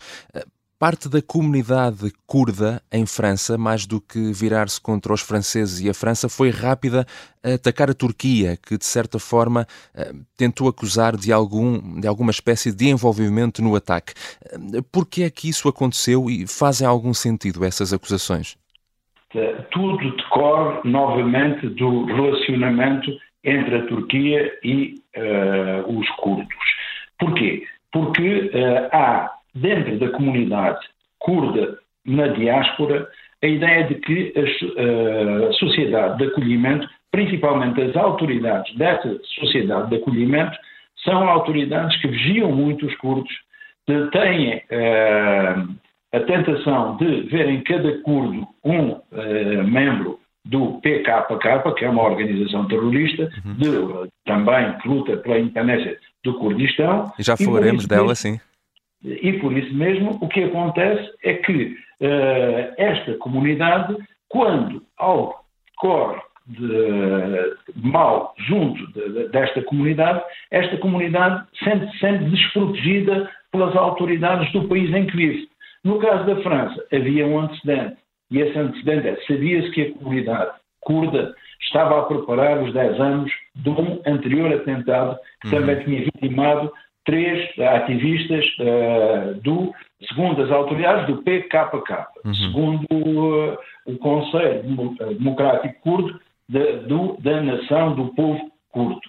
Parte 0.78 1.08
da 1.08 1.22
comunidade 1.22 2.12
curda 2.26 2.82
em 2.92 3.06
França, 3.06 3.56
mais 3.56 3.86
do 3.86 3.98
que 3.98 4.30
virar-se 4.30 4.78
contra 4.78 5.14
os 5.14 5.22
franceses 5.22 5.80
e 5.80 5.88
a 5.88 5.94
França, 5.94 6.28
foi 6.28 6.50
rápida 6.50 7.06
a 7.42 7.54
atacar 7.54 7.88
a 7.88 7.94
Turquia, 7.94 8.58
que 8.58 8.76
de 8.76 8.84
certa 8.84 9.18
forma 9.18 9.66
eh, 9.94 10.12
tentou 10.36 10.68
acusar 10.68 11.16
de, 11.16 11.32
algum, 11.32 11.98
de 11.98 12.06
alguma 12.06 12.30
espécie 12.30 12.76
de 12.76 12.90
envolvimento 12.90 13.62
no 13.62 13.74
ataque. 13.74 14.12
Eh, 14.52 14.82
por 14.92 15.08
que 15.08 15.22
é 15.22 15.30
que 15.30 15.48
isso 15.48 15.66
aconteceu 15.66 16.28
e 16.28 16.46
fazem 16.46 16.86
algum 16.86 17.14
sentido 17.14 17.64
essas 17.64 17.94
acusações? 17.94 18.58
Tudo 19.70 20.10
decorre 20.14 20.80
novamente 20.84 21.68
do 21.68 22.04
relacionamento 22.04 23.10
entre 23.42 23.76
a 23.76 23.86
Turquia 23.86 24.52
e 24.62 24.94
uh, 25.16 25.98
os 25.98 26.08
curdos. 26.16 26.48
Porquê? 27.18 27.62
Porque 27.92 28.50
uh, 28.52 28.88
há 28.92 29.36
dentro 29.56 29.98
da 29.98 30.08
comunidade 30.10 30.80
curda 31.18 31.78
na 32.04 32.28
diáspora 32.28 33.08
a 33.42 33.46
ideia 33.46 33.84
de 33.84 33.96
que 33.96 34.32
a, 34.36 35.52
sociedade 35.54 36.18
de 36.18 36.24
acolhimento, 36.24 36.88
principalmente 37.10 37.80
as 37.80 37.96
autoridades 37.96 38.74
dessa 38.76 39.18
sociedade 39.40 39.90
de 39.90 39.96
acolhimento, 39.96 40.56
são 41.04 41.28
autoridades 41.28 42.00
que 42.00 42.08
vigiam 42.08 42.50
muito 42.52 42.86
os 42.86 42.96
curdos, 42.96 43.32
têm 44.10 44.56
uh, 44.56 45.76
a 46.12 46.20
tentação 46.20 46.96
de 46.96 47.22
ver 47.22 47.48
em 47.48 47.62
cada 47.62 47.98
curdo 47.98 48.46
um 48.64 48.90
uh, 48.92 49.64
membro 49.64 50.18
do 50.44 50.80
PKK, 50.80 51.74
que 51.76 51.84
é 51.84 51.90
uma 51.90 52.04
organização 52.04 52.66
terrorista, 52.66 53.28
uhum. 53.44 53.54
de, 53.54 54.10
também 54.24 54.72
que 54.78 54.88
luta 54.88 55.16
pela 55.18 55.38
independência 55.38 55.98
do 56.24 56.34
Kurdistão. 56.34 57.12
E 57.18 57.22
já 57.22 57.36
falaremos 57.36 57.86
dela, 57.86 58.14
sim. 58.14 58.40
E 59.06 59.34
por 59.34 59.56
isso 59.56 59.72
mesmo, 59.74 60.18
o 60.20 60.28
que 60.28 60.42
acontece 60.42 61.10
é 61.22 61.34
que 61.34 61.76
uh, 62.00 62.74
esta 62.76 63.14
comunidade, 63.14 63.96
quando 64.28 64.82
algo 64.98 65.34
corre 65.76 66.20
de, 66.46 67.56
mal 67.76 68.34
junto 68.48 68.86
de, 68.92 69.12
de, 69.12 69.28
desta 69.28 69.62
comunidade, 69.62 70.22
esta 70.50 70.76
comunidade 70.78 71.44
sente-se 71.62 71.98
sente 71.98 72.24
desprotegida 72.24 73.30
pelas 73.52 73.74
autoridades 73.76 74.50
do 74.52 74.68
país 74.68 74.92
em 74.92 75.06
que 75.06 75.16
vive. 75.16 75.48
No 75.84 75.98
caso 75.98 76.26
da 76.26 76.42
França, 76.42 76.84
havia 76.92 77.26
um 77.26 77.38
antecedente, 77.40 77.96
e 78.30 78.40
esse 78.40 78.58
antecedente 78.58 79.08
é, 79.08 79.16
sabia-se 79.26 79.70
que 79.70 79.82
a 79.82 79.92
comunidade 79.94 80.50
curda 80.80 81.34
estava 81.60 82.00
a 82.00 82.02
preparar 82.04 82.62
os 82.62 82.72
10 82.72 83.00
anos 83.00 83.32
de 83.54 83.70
um 83.70 84.00
anterior 84.06 84.52
atentado 84.52 85.18
que 85.40 85.48
uhum. 85.48 85.60
também 85.60 85.84
tinha 85.84 86.04
vitimado 86.04 86.72
três 87.06 87.48
ativistas 87.58 88.44
uh, 88.58 89.40
do, 89.40 89.72
segundo 90.08 90.42
as 90.42 90.50
autoridades, 90.50 91.06
do 91.06 91.22
PKK, 91.22 92.06
uhum. 92.24 92.34
segundo 92.34 92.84
uh, 92.90 93.56
o 93.86 93.96
Conselho 93.98 94.62
Democrático 95.16 95.80
Curdo 95.80 96.20
de, 96.48 96.72
do, 96.88 97.16
da 97.20 97.40
nação 97.40 97.94
do 97.94 98.12
povo 98.14 98.50
curdo. 98.70 99.00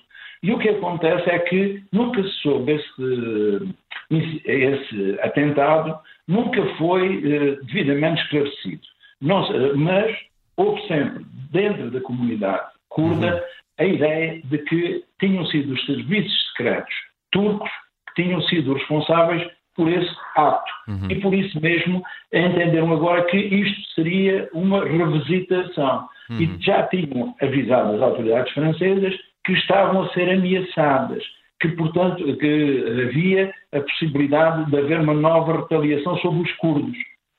E 0.44 0.52
o 0.52 0.60
que 0.60 0.70
acontece 0.70 1.30
é 1.30 1.40
que 1.40 1.84
nunca 1.92 2.22
se 2.22 2.30
soube 2.44 2.74
esse, 2.74 4.42
esse 4.46 5.20
atentado, 5.22 6.00
nunca 6.28 6.64
foi 6.78 7.18
uh, 7.18 7.66
devidamente 7.66 8.22
esclarecido. 8.22 8.82
Não, 9.20 9.44
mas 9.76 10.16
houve 10.56 10.80
sempre, 10.88 11.26
dentro 11.52 11.90
da 11.90 12.00
comunidade 12.02 12.68
curda, 12.90 13.36
uhum. 13.36 13.42
a 13.80 13.86
ideia 13.86 14.42
de 14.44 14.58
que 14.60 15.04
tinham 15.20 15.44
sido 15.48 15.74
os 15.74 15.86
serviços 15.88 16.50
secretos 16.52 16.94
turcos 17.32 17.70
tinham 18.18 18.42
sido 18.42 18.74
responsáveis 18.74 19.48
por 19.76 19.88
esse 19.88 20.14
ato. 20.36 20.72
Uhum. 20.88 21.08
E 21.10 21.16
por 21.22 21.34
isso 21.34 21.62
mesmo 21.62 22.04
entenderam 22.34 22.92
agora 22.92 23.22
que 23.26 23.38
isto 23.38 23.94
seria 23.94 24.50
uma 24.52 24.84
revisitação. 24.84 26.10
Uhum. 26.30 26.42
E 26.42 26.58
já 26.60 26.84
tinham 26.88 27.36
avisado 27.42 27.96
as 27.96 28.02
autoridades 28.02 28.52
francesas 28.54 29.16
que 29.46 29.54
estavam 29.54 30.02
a 30.02 30.10
ser 30.10 30.30
ameaçadas, 30.30 31.24
que, 31.62 31.70
portanto, 31.70 32.38
que 32.38 33.04
havia 33.08 33.54
a 33.72 33.80
possibilidade 33.80 34.70
de 34.70 34.78
haver 34.78 35.00
uma 35.00 35.14
nova 35.14 35.62
retaliação 35.62 36.18
sobre 36.18 36.42
os 36.42 36.52
curdos. 36.58 36.98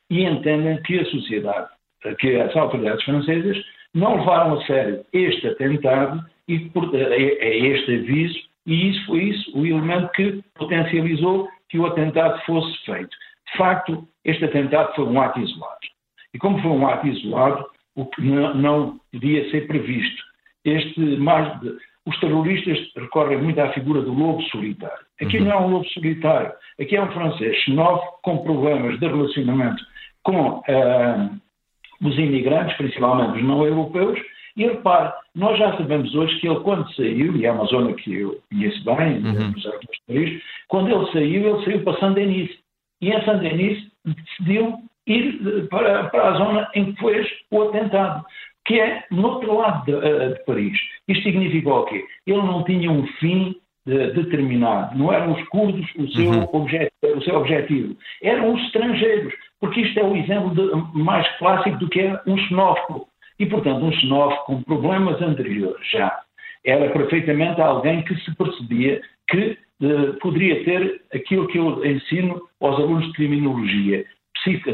E 0.09 0.25
entendem 0.25 0.81
que 0.85 1.01
a 1.01 1.05
sociedade, 1.07 1.69
que 2.21 2.37
as 2.37 2.57
autoridades 2.57 3.05
francesas 3.05 3.59
não 3.95 4.17
levaram 4.17 4.59
a 4.59 4.65
sério 4.65 5.05
este 5.13 5.49
atentado 5.49 6.25
e 6.47 6.71
é 7.41 7.57
este 7.59 7.95
aviso 7.97 8.48
e 8.69 8.91
isso 8.91 9.07
foi 9.07 9.25
isso 9.25 9.59
o 9.59 9.67
elemento 9.67 10.13
que 10.13 10.45
potencializou 10.55 11.49
que 11.71 11.79
o 11.79 11.87
atentado 11.87 12.39
fosse 12.45 12.77
feito. 12.85 13.17
De 13.51 13.57
facto, 13.57 14.07
este 14.25 14.45
atentado 14.45 14.95
foi 14.95 15.07
um 15.07 15.21
ato 15.21 15.41
isolado. 15.41 15.79
E 16.35 16.39
como 16.39 16.61
foi 16.61 16.71
um 16.71 16.87
ato 16.87 17.07
isolado, 17.07 17.65
o 17.97 18.05
que 18.05 18.21
não, 18.21 18.55
não 18.55 19.01
podia 19.11 19.51
ser 19.51 19.67
previsto. 19.67 20.23
Este, 20.67 21.01
mais 21.17 21.59
de, 21.61 21.75
os 22.07 22.21
terroristas 22.21 22.79
recorrem 22.95 23.43
muito 23.43 23.59
à 23.59 23.73
figura 23.73 24.03
do 24.03 24.13
lobo 24.13 24.43
solitário. 24.43 25.07
Aqui 25.21 25.39
uhum. 25.39 25.45
não 25.47 25.53
é 25.53 25.61
um 25.61 25.69
lobo 25.69 25.89
solitário, 25.89 26.53
aqui 26.79 26.95
é 26.95 27.03
um 27.03 27.13
francês 27.13 27.57
xenófobo 27.63 28.19
com 28.23 28.39
problemas 28.45 29.01
de 29.01 29.07
relacionamento 29.07 29.83
com, 30.23 30.59
uh, 30.59 31.41
os 32.03 32.19
imigrantes, 32.19 32.77
principalmente 32.77 33.39
os 33.39 33.45
não 33.45 33.65
europeus, 33.65 34.19
e 34.59 34.67
repare, 34.67 35.13
nós 35.37 35.57
já 35.57 35.77
sabemos 35.77 36.13
hoje 36.17 36.37
que 36.41 36.49
ele, 36.49 36.59
quando 36.61 36.93
saiu, 36.95 37.37
e 37.37 37.47
é 37.47 37.53
uma 37.53 37.65
zona 37.67 37.93
que 37.95 38.13
eu 38.13 38.41
conheço 38.51 38.85
bem, 38.85 39.19
uhum. 39.19 39.53
nos 39.53 39.65
Paris, 40.07 40.43
quando 40.67 40.91
ele 40.91 41.13
saiu, 41.13 41.57
ele 41.57 41.65
saiu 41.65 41.85
para 41.85 42.01
Saint-Denis. 42.01 42.51
E 43.01 43.11
em 43.11 43.25
Saint-Denis 43.25 43.87
decidiu 44.05 44.79
ir 45.07 45.41
eh, 45.47 45.67
para, 45.71 46.09
para, 46.09 46.31
a 46.31 46.33
zona 46.33 46.69
em 46.75 46.93
que 46.93 47.01
fez 47.01 47.29
o 47.53 47.63
atentado, 47.63 48.25
que 48.67 48.81
é 48.81 49.05
no 49.13 49.29
outro 49.29 49.57
lado 49.57 49.85
de, 49.87 49.93
eh, 49.93 50.29
de 50.31 50.45
Paris. 50.45 50.77
Isto 51.07 51.23
significa 51.23 51.73
o 51.73 51.85
quê? 51.85 52.05
Ele 52.27 52.39
não 52.39 52.65
tinha 52.65 52.91
um 52.91 53.07
fim 53.21 53.55
de, 53.87 54.11
determinado, 54.11 54.99
não 54.99 55.13
eram 55.13 55.35
os 55.35 55.49
curdos 55.51 55.87
o 55.97 56.09
seu, 56.09 56.31
uhum. 56.31 56.49
objet, 56.53 56.91
o 57.05 57.23
seu 57.23 57.37
objetivo, 57.37 57.97
eram 58.25 58.55
os 58.55 58.63
estrangeiros, 58.65 59.33
porque 59.61 59.83
isto 59.83 60.01
é 60.01 60.03
o 60.03 60.17
exemplo 60.17 60.51
de, 60.53 60.99
mais 60.99 61.29
clássico 61.39 61.79
do 61.79 61.89
que 61.89 62.01
é 62.01 62.21
um 62.27 62.37
xenófobo. 62.37 63.07
E, 63.39 63.47
portanto, 63.47 63.85
um 63.85 63.93
xenófobo 63.93 64.45
com 64.45 64.63
problemas 64.63 65.21
anteriores 65.23 65.87
já 65.91 66.21
era 66.65 66.91
perfeitamente 66.91 67.61
alguém 67.61 68.03
que 68.03 68.15
se 68.17 68.35
percebia 68.35 69.01
que 69.29 69.57
eh, 69.81 70.13
poderia 70.21 70.65
ter 70.65 71.03
aquilo 71.15 71.47
que 71.47 71.59
eu 71.59 71.85
ensino 71.85 72.43
aos 72.61 72.77
alunos 72.77 73.07
de 73.07 73.13
criminologia, 73.13 74.05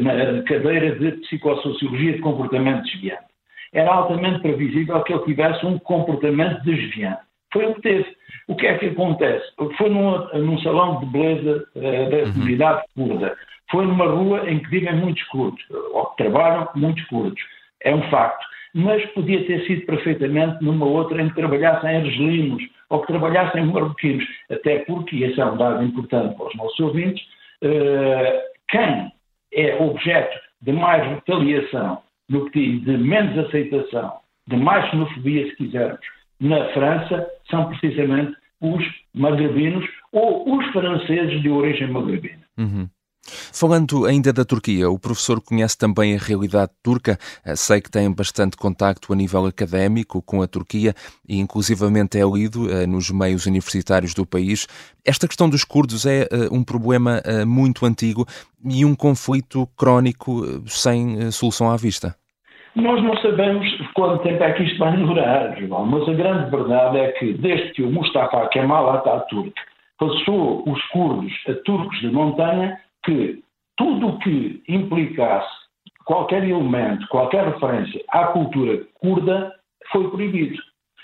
na 0.01 0.43
cadeira 0.45 0.97
de 0.97 1.13
psicossociologia 1.23 2.13
de 2.13 2.21
comportamento 2.21 2.85
desviante. 2.85 3.25
Era 3.73 3.91
altamente 3.93 4.41
previsível 4.41 5.03
que 5.03 5.13
ele 5.13 5.25
tivesse 5.25 5.67
um 5.67 5.79
comportamento 5.81 6.63
desviante. 6.63 7.21
Foi 7.53 7.67
o 7.67 7.75
que 7.75 7.83
teve. 7.83 8.07
O 8.49 8.57
que 8.57 8.67
é 8.67 8.79
que 8.79 8.87
acontece? 8.87 9.45
Foi 9.77 9.89
num, 9.89 10.27
num 10.39 10.59
salão 10.61 11.01
de 11.01 11.07
beleza 11.07 11.65
uh, 11.75 12.11
da 12.11 12.17
uhum. 12.17 12.33
comunidade 12.33 12.83
curda. 12.95 13.37
Foi 13.71 13.87
numa 13.87 14.07
rua 14.07 14.49
em 14.49 14.59
que 14.59 14.71
vivem 14.71 14.95
muitos 14.97 15.23
curdos, 15.25 15.63
ou 15.93 16.07
que 16.07 16.23
trabalham 16.23 16.69
muitos 16.75 17.05
curdos. 17.07 17.41
É 17.85 17.95
um 17.95 18.03
facto 18.11 18.45
mas 18.75 19.07
podia 19.13 19.47
ter 19.47 19.65
sido 19.67 19.87
perfeitamente 19.87 20.63
numa 20.63 20.85
outra 20.85 21.23
em 21.23 21.29
que 21.29 21.37
trabalhassem 21.37 21.97
argelinos 21.97 22.63
ou 22.91 23.01
que 23.01 23.07
trabalhassem 23.07 23.65
marroquinos, 23.67 24.25
até 24.51 24.81
porque, 24.81 25.17
e 25.17 25.25
esse 25.25 25.41
é 25.41 25.47
um 25.47 25.57
dado 25.57 25.85
importante 25.85 26.37
para 26.37 26.49
os 26.49 26.57
nossos 26.57 26.81
ouvintes, 26.81 27.25
uh, 27.63 28.41
quem 28.69 29.13
é 29.53 29.77
objeto 29.81 30.37
de 30.63 30.73
mais 30.73 31.07
retaliação, 31.09 32.03
no 32.29 32.51
que 32.51 32.79
diz 32.79 32.85
de 32.85 32.99
menos 32.99 33.39
aceitação, 33.47 34.15
de 34.49 34.57
mais 34.57 34.91
xenofobia, 34.91 35.47
se 35.47 35.57
quisermos, 35.57 36.01
na 36.41 36.65
França, 36.71 37.29
são 37.49 37.69
precisamente 37.69 38.35
os 38.61 38.85
magrebinos 39.15 39.89
ou 40.11 40.57
os 40.57 40.67
franceses 40.73 41.41
de 41.43 41.49
origem 41.49 41.89
magrebina. 41.89 42.43
Uhum. 42.59 42.89
Falando 43.53 44.05
ainda 44.05 44.33
da 44.33 44.45
Turquia, 44.45 44.91
o 44.91 44.99
professor 44.99 45.41
conhece 45.41 45.79
também 45.79 46.15
a 46.15 46.19
realidade 46.19 46.73
turca. 46.83 47.19
Eh, 47.45 47.57
sei 47.57 47.81
que 47.81 47.91
tem 47.91 48.13
bastante 48.13 48.57
contacto 48.57 49.13
a 49.13 49.17
nível 49.17 49.47
académico 49.47 50.23
com 50.23 50.43
a 50.43 50.47
Turquia 50.47 50.95
e, 51.29 51.39
inclusivamente, 51.39 52.19
é 52.19 52.25
lido 52.25 52.67
uh, 52.67 52.87
nos 52.87 53.11
meios 53.11 53.47
universitários 53.47 54.15
do 54.15 54.27
país. 54.27 54.67
Esta 55.05 55.27
questão 55.27 55.49
dos 55.49 55.65
curdos 55.65 56.07
é 56.07 56.29
uh, 56.31 56.55
um 56.55 56.63
problema 56.63 57.23
muito 57.47 57.87
antigo 57.87 58.27
e 58.65 58.85
um 58.85 58.95
conflito 58.95 59.69
crónico 59.77 60.63
sem 60.67 61.31
solução 61.31 61.71
à 61.71 61.77
vista. 61.77 62.15
Nós 62.75 63.01
não 63.03 63.17
sabemos 63.19 63.69
quanto 63.95 64.23
tempo 64.25 64.43
é 64.43 64.53
que 64.53 64.65
isto 64.65 64.79
vai 64.79 64.97
durar, 64.97 65.57
João, 65.61 65.87
mas 65.87 66.09
a 66.09 66.13
grande 66.13 66.51
verdade 66.51 66.99
é 66.99 67.13
que, 67.13 67.33
desde 67.35 67.73
que 67.73 67.83
o 67.83 67.91
Mustafa 67.91 68.49
Kemal 68.49 68.91
Atatürk 68.91 69.55
passou 69.99 70.65
os 70.69 70.83
curdos 70.89 71.33
a 71.49 71.55
turcos 71.65 72.01
de 72.01 72.11
montanha, 72.11 72.77
que 73.05 73.43
tudo 73.77 74.09
o 74.09 74.19
que 74.19 74.63
implicasse 74.69 75.53
qualquer 76.05 76.45
elemento, 76.45 77.07
qualquer 77.09 77.45
referência 77.47 78.03
à 78.11 78.27
cultura 78.27 78.85
curda 78.95 79.53
foi 79.91 80.11
proibido. 80.11 80.63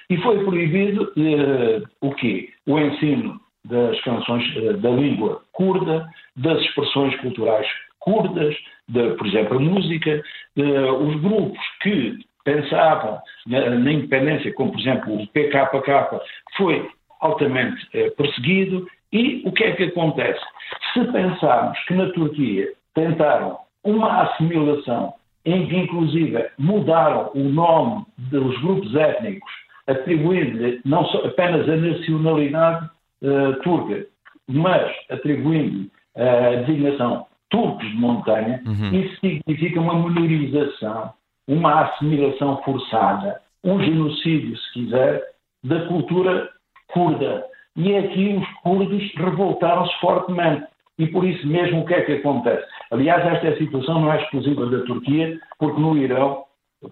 E 0.09 0.17
foi 0.19 0.45
proibido 0.45 1.13
eh, 1.17 1.83
o 2.01 2.13
quê? 2.15 2.51
O 2.67 2.79
ensino 2.79 3.41
das 3.65 4.01
canções 4.03 4.45
eh, 4.57 4.73
da 4.75 4.91
língua 4.91 5.43
curda, 5.53 6.09
das 6.37 6.61
expressões 6.63 7.15
culturais 7.21 7.67
curdas, 8.01 8.57
de, 8.89 9.11
por 9.15 9.27
exemplo, 9.27 9.57
a 9.57 9.61
música, 9.61 10.23
eh, 10.57 10.91
os 10.93 11.21
grupos 11.21 11.61
que 11.83 12.19
pensavam 12.45 13.21
na, 13.47 13.71
na, 13.71 13.93
independência, 13.93 14.53
como 14.55 14.73
por 14.73 14.81
exemplo 14.81 15.15
o 15.15 15.27
PKK, 15.29 16.21
foi 16.57 16.91
altamente 17.21 17.87
eh, 17.95 18.11
perseguido. 18.11 18.87
E 19.13 19.43
o 19.45 19.53
que 19.53 19.65
é 19.65 19.73
que 19.73 19.85
acontece? 19.85 20.41
Se 20.93 21.05
pensarmos 21.13 21.79
que 21.87 21.95
na 21.95 22.11
Turquia 22.11 22.73
tentaram 22.95 23.59
uma 23.85 24.23
assimilação 24.23 25.15
em 25.45 25.67
que, 25.67 25.77
inclusive, 25.77 26.47
mudaram 26.59 27.31
o 27.35 27.41
nome 27.41 28.05
dos 28.19 28.61
grupos 28.61 28.95
étnicos, 28.95 29.51
atribuindo-lhe 29.87 30.81
não 30.85 31.05
só 31.07 31.27
apenas 31.27 31.69
a 31.69 31.77
nacionalidade 31.77 32.87
uh, 33.23 33.55
turca, 33.63 34.07
mas 34.49 34.93
atribuindo 35.11 35.91
a 36.17 36.57
designação 36.63 37.27
turcos 37.51 37.89
de 37.89 37.97
montanha, 37.97 38.63
uhum. 38.67 39.01
isso 39.01 39.17
significa 39.21 39.81
uma 39.81 39.95
minorização, 39.95 41.13
uma 41.49 41.83
assimilação 41.83 42.63
forçada, 42.63 43.41
um 43.65 43.83
genocídio, 43.83 44.57
se 44.57 44.73
quiser, 44.73 45.23
da 45.65 45.87
cultura 45.87 46.49
curda. 46.89 47.45
E 47.77 47.97
aqui 47.97 48.37
os 48.37 48.49
curdos 48.63 49.13
revoltaram-se 49.17 49.95
fortemente. 50.01 50.67
E 50.99 51.07
por 51.07 51.25
isso 51.25 51.47
mesmo 51.47 51.81
o 51.81 51.87
que 51.87 51.95
é 51.95 52.03
que 52.03 52.13
acontece? 52.13 52.67
Aliás, 52.91 53.25
esta 53.25 53.57
situação 53.57 54.01
não 54.01 54.13
é 54.13 54.23
exclusiva 54.23 54.67
da 54.67 54.85
Turquia, 54.85 55.39
porque 55.59 55.81
no 55.81 55.97
Irão, 55.97 56.45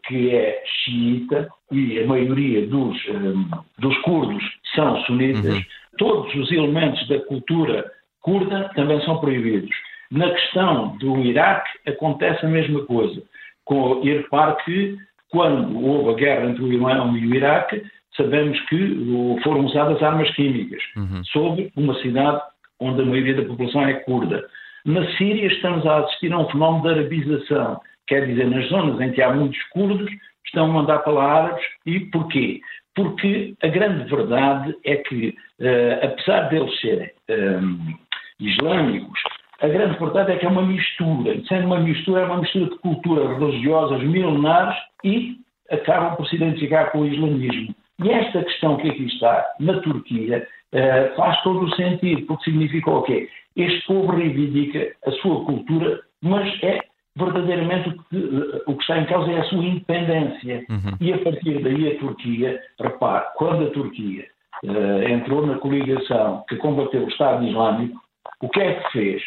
que 0.07 0.35
é 0.35 0.63
xiita, 0.65 1.49
e 1.71 2.01
a 2.01 2.07
maioria 2.07 2.67
dos, 2.67 2.97
um, 3.09 3.51
dos 3.79 3.99
curdos 3.99 4.43
são 4.75 4.97
sunitas, 5.03 5.55
uhum. 5.55 5.63
todos 5.99 6.35
os 6.35 6.51
elementos 6.53 7.07
da 7.09 7.21
cultura 7.21 7.91
curda 8.23 8.71
também 8.75 9.01
são 9.03 9.19
proibidos. 9.21 9.75
Na 10.11 10.31
questão 10.31 10.97
do 10.99 11.19
Iraque 11.19 11.71
acontece 11.87 12.47
a 12.47 12.49
mesma 12.49 12.85
coisa. 12.87 13.23
Com, 13.65 14.01
e 14.03 14.17
repare 14.17 14.57
que 14.65 14.99
quando 15.31 15.85
houve 15.85 16.11
a 16.11 16.15
guerra 16.15 16.51
entre 16.51 16.63
o 16.63 16.73
Irão 16.73 17.17
e 17.17 17.27
o 17.27 17.35
Iraque, 17.35 17.83
sabemos 18.19 18.61
que 18.67 19.41
foram 19.43 19.65
usadas 19.65 20.03
armas 20.03 20.31
químicas 20.35 20.83
uhum. 20.97 21.25
sobre 21.25 21.73
uma 21.77 21.95
cidade 22.03 22.43
onde 22.81 23.01
a 23.01 23.07
maioria 23.07 23.37
da 23.37 23.49
população 23.49 23.83
é 23.83 23.95
curda. 23.95 24.45
Na 24.85 25.07
Síria 25.17 25.47
estamos 25.47 25.87
a 25.87 25.99
assistir 25.99 26.33
a 26.33 26.39
um 26.39 26.49
fenómeno 26.51 26.83
de 26.83 26.89
arabização, 26.89 27.81
quer 28.07 28.27
dizer, 28.27 28.47
nas 28.47 28.69
zonas 28.69 29.01
em 29.01 29.13
que 29.13 29.23
há 29.23 29.33
muitos 29.33 29.63
curdos, 29.71 30.11
estão 30.47 30.65
a 30.65 30.69
mandar 30.69 30.99
para 31.01 31.13
lá 31.13 31.25
árabes. 31.25 31.65
E 31.87 32.01
porquê? 32.01 32.61
Porque 32.95 33.55
a 33.63 33.69
grande 33.69 34.09
verdade 34.09 34.75
é 34.85 34.97
que, 34.97 35.35
uh, 35.61 36.07
apesar 36.07 36.49
deles 36.49 36.81
serem 36.81 37.11
um, 37.31 37.95
islâmicos, 38.41 39.21
a 39.61 39.69
grande 39.69 39.99
verdade 39.99 40.33
é 40.33 40.37
que 40.37 40.47
é 40.47 40.49
uma 40.49 40.63
mistura. 40.63 41.35
E 41.35 41.47
sendo 41.47 41.67
uma 41.67 41.81
mistura, 41.81 42.23
é 42.23 42.25
uma 42.25 42.39
mistura 42.39 42.71
de 42.71 42.79
culturas 42.79 43.39
religiosas 43.39 44.03
milenares 44.03 44.77
e 45.05 45.37
acabam 45.71 46.17
por 46.17 46.27
se 46.29 46.37
identificar 46.37 46.87
com 46.87 47.01
o 47.01 47.07
islamismo. 47.07 47.75
E 48.03 48.11
esta 48.11 48.45
questão 48.45 48.77
que 48.77 48.89
aqui 48.89 49.07
está, 49.07 49.55
na 49.59 49.81
Turquia, 49.81 50.47
uh, 50.73 51.17
faz 51.17 51.43
todo 51.43 51.65
o 51.65 51.75
sentido, 51.75 52.27
porque 52.27 52.45
significa 52.45 52.91
o 52.91 53.03
quê? 53.03 53.29
Este 53.57 53.87
povo 53.87 54.13
reivindica 54.13 54.93
a 55.05 55.11
sua 55.13 55.45
cultura, 55.45 56.01
mas 56.23 56.63
é 56.63 56.81
verdadeiramente 57.17 57.89
o 57.89 57.93
que, 58.05 58.17
uh, 58.17 58.63
o 58.67 58.77
que 58.77 58.83
está 58.83 58.99
em 58.99 59.07
causa 59.07 59.33
é 59.33 59.41
a 59.41 59.45
sua 59.45 59.65
independência. 59.65 60.65
Uhum. 60.69 60.97
E 61.01 61.13
a 61.13 61.19
partir 61.19 61.63
daí 61.63 61.93
a 61.93 61.99
Turquia, 61.99 62.61
repare, 62.81 63.27
quando 63.35 63.67
a 63.67 63.71
Turquia 63.71 64.27
uh, 64.65 65.09
entrou 65.09 65.45
na 65.45 65.59
coligação 65.59 66.45
que 66.49 66.57
combateu 66.57 67.05
o 67.05 67.09
Estado 67.09 67.45
Islâmico, 67.45 68.01
o 68.41 68.49
que 68.49 68.61
é 68.61 68.75
que 68.75 68.93
fez? 68.93 69.23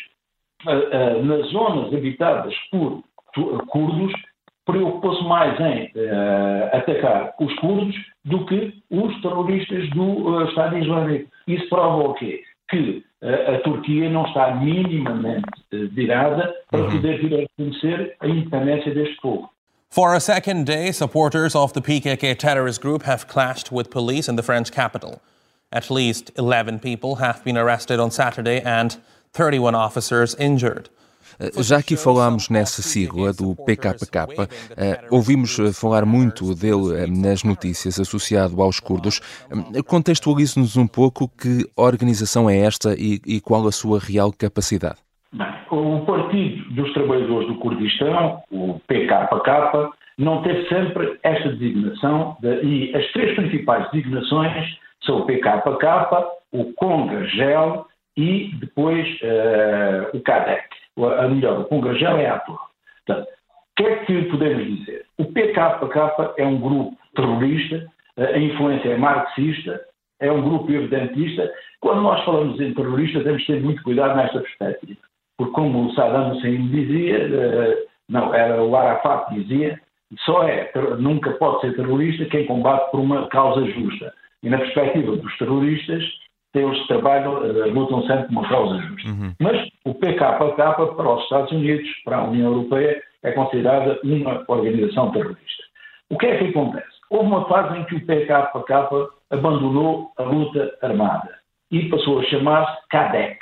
nas 1.24 1.48
zonas 1.48 1.92
habitadas 1.92 2.54
por 2.70 3.04
curdos, 3.68 4.14
preocupou-se 4.72 5.24
mais 5.26 5.60
em 5.60 5.86
uh, 5.86 6.78
atacar 6.78 7.34
os 7.40 7.54
curdos 7.56 7.96
do 8.26 8.46
que 8.46 8.74
os 8.90 9.22
terroristas 9.22 9.90
do 9.92 10.04
uh, 10.04 10.46
Estado 10.46 10.78
Islâmico. 10.78 11.30
Isso 11.48 11.68
prova 11.70 12.10
o 12.10 12.14
quê? 12.14 12.42
Que 12.70 13.04
uh, 13.22 13.56
a 13.56 13.60
Turquia 13.60 14.10
não 14.10 14.26
está 14.26 14.56
minimamente 14.56 15.46
virada 15.92 16.54
para 16.70 16.84
poder 16.90 17.20
vir 17.22 17.34
a 17.34 17.40
reconhecer 17.40 18.16
a 18.20 18.28
independência 18.28 18.94
deste 18.94 19.16
povo. 19.22 19.50
For 19.90 20.16
a 20.16 20.22
second 20.22 20.66
day, 20.66 20.94
supporters 20.94 21.54
of 21.54 21.74
the 21.74 21.82
PKK 21.82 22.38
terrorist 22.38 22.80
group 22.82 23.04
have 23.04 23.28
clashed 23.28 23.74
with 23.74 23.90
police 23.90 24.30
in 24.30 24.38
the 24.38 24.44
French 24.44 24.72
capital. 24.72 25.22
At 25.74 25.92
least 25.92 26.32
11 26.38 26.80
people 26.80 27.16
have 27.16 27.44
been 27.44 27.58
arrested 27.58 28.00
on 28.00 28.10
Saturday 28.10 28.62
and 28.62 28.98
31 29.34 29.76
officers 29.76 30.34
injured. 30.36 30.90
Eh, 31.42 31.64
já 31.64 31.78
aqui 31.78 31.98
falámos 31.98 32.50
nessa 32.50 32.82
sigla 32.84 33.34
do 33.34 33.56
PKK, 33.66 34.48
eh, 34.78 35.08
ouvimos 35.10 35.58
eh, 35.58 35.74
falar 35.74 36.06
muito 36.06 36.54
dele 36.54 37.08
nas 37.08 37.44
notícias 37.44 38.00
associado 38.00 38.62
aos 38.62 38.80
curdos. 38.80 39.20
Contextualize-nos 39.88 40.78
um 40.78 40.88
pouco 40.88 41.28
que 41.28 41.66
organização 41.76 42.48
é 42.48 42.60
esta 42.60 42.94
e, 42.94 43.20
e 43.26 43.42
qual 43.42 43.68
a 43.68 43.72
sua 43.72 44.00
real 44.00 44.32
capacidade. 44.32 45.00
Bem, 45.34 45.48
o 45.72 46.06
Partido 46.06 46.74
dos 46.76 46.94
Trabalhadores 46.94 47.48
do 47.48 47.56
Kurdistão, 47.56 48.44
o 48.52 48.80
PKK, 48.88 49.90
não 50.18 50.44
teve 50.44 50.68
sempre 50.68 51.18
esta 51.24 51.50
designação, 51.54 52.38
de, 52.40 52.62
e 52.64 52.96
as 52.96 53.12
três 53.14 53.36
principais 53.36 53.90
designações 53.92 54.78
são 55.04 55.22
o 55.22 55.26
PKK, 55.26 55.64
o 56.52 56.66
Conga-Gel 56.74 57.88
e 58.18 58.52
depois 58.60 59.08
uh, 59.22 60.16
o 60.16 60.22
CADEC. 60.22 60.81
A 60.98 61.28
melhor, 61.28 61.62
o 61.62 61.66
Conga-Gel 61.66 62.18
é 62.18 62.28
ator. 62.28 62.60
Portanto, 63.06 63.28
o 63.28 63.76
que 63.76 63.84
é 63.84 63.96
que 64.06 64.24
podemos 64.24 64.78
dizer? 64.78 65.06
O 65.18 65.26
PKK 65.26 66.34
é 66.38 66.46
um 66.46 66.60
grupo 66.60 66.98
terrorista, 67.16 67.88
a 68.18 68.38
influência 68.38 68.90
é 68.90 68.98
marxista, 68.98 69.82
é 70.20 70.32
um 70.32 70.42
grupo 70.42 70.72
evidentista. 70.72 71.52
Quando 71.80 72.02
nós 72.02 72.24
falamos 72.24 72.60
em 72.60 72.74
terrorista, 72.74 73.24
temos 73.24 73.44
que 73.44 73.54
ter 73.54 73.62
muito 73.62 73.82
cuidado 73.84 74.16
nesta 74.16 74.40
perspectiva. 74.40 75.00
Porque, 75.38 75.54
como 75.54 75.88
o 75.88 75.94
Saddam 75.94 76.32
Hussein 76.32 76.68
dizia, 76.68 77.28
uh, 77.28 77.88
não, 78.08 78.34
era 78.34 78.62
o 78.62 78.76
Arafat 78.76 79.34
dizia, 79.34 79.80
só 80.20 80.44
é, 80.44 80.72
nunca 81.00 81.32
pode 81.32 81.62
ser 81.62 81.76
terrorista 81.76 82.26
quem 82.26 82.46
combate 82.46 82.92
por 82.92 83.00
uma 83.00 83.28
causa 83.30 83.66
justa. 83.72 84.14
E 84.44 84.50
na 84.50 84.58
perspectiva 84.58 85.16
dos 85.16 85.38
terroristas, 85.38 86.04
eles 86.54 86.88
trabalham, 86.88 87.36
uh, 87.36 87.72
lutam 87.72 88.02
sempre 88.04 88.26
por 88.26 88.32
uma 88.32 88.50
causa 88.50 88.78
justa. 88.80 89.10
Uhum. 89.10 89.34
Mas 89.40 89.70
o 89.86 89.94
PKK 89.94 90.56
para 90.96 91.14
os 91.14 91.24
Estados 91.24 91.52
Unidos, 91.52 91.88
para 92.04 92.18
a 92.18 92.24
União 92.24 92.52
Europeia, 92.52 93.02
é 93.24 93.32
considerada 93.32 94.00
uma 94.04 94.44
organização 94.48 95.12
terrorista. 95.12 95.64
O 96.10 96.18
que 96.18 96.26
é 96.26 96.38
que 96.38 96.50
acontece? 96.50 96.92
Houve 97.10 97.26
uma 97.26 97.46
fase 97.46 97.80
em 97.80 97.84
que 97.86 97.96
o 97.96 98.06
PKK 98.06 99.10
abandonou 99.30 100.12
a 100.18 100.24
luta 100.24 100.78
armada 100.82 101.40
e 101.72 101.88
passou 101.90 102.20
a 102.20 102.24
chamar-se 102.24 102.88
CADEC, 102.90 103.38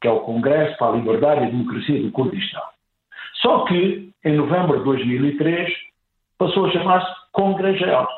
que 0.00 0.08
é 0.08 0.10
o 0.10 0.20
Congresso 0.20 0.76
para 0.78 0.92
a 0.92 0.96
Liberdade 0.96 1.44
e 1.44 1.50
Democracia 1.50 2.02
do 2.02 2.10
Kurdistão. 2.10 2.62
Só 3.40 3.64
que, 3.66 4.10
em 4.24 4.36
novembro 4.36 4.78
de 4.78 4.84
2003, 4.84 5.72
passou 6.38 6.66
a 6.66 6.72
chamar-se 6.72 7.10
Congragel, 7.32 8.08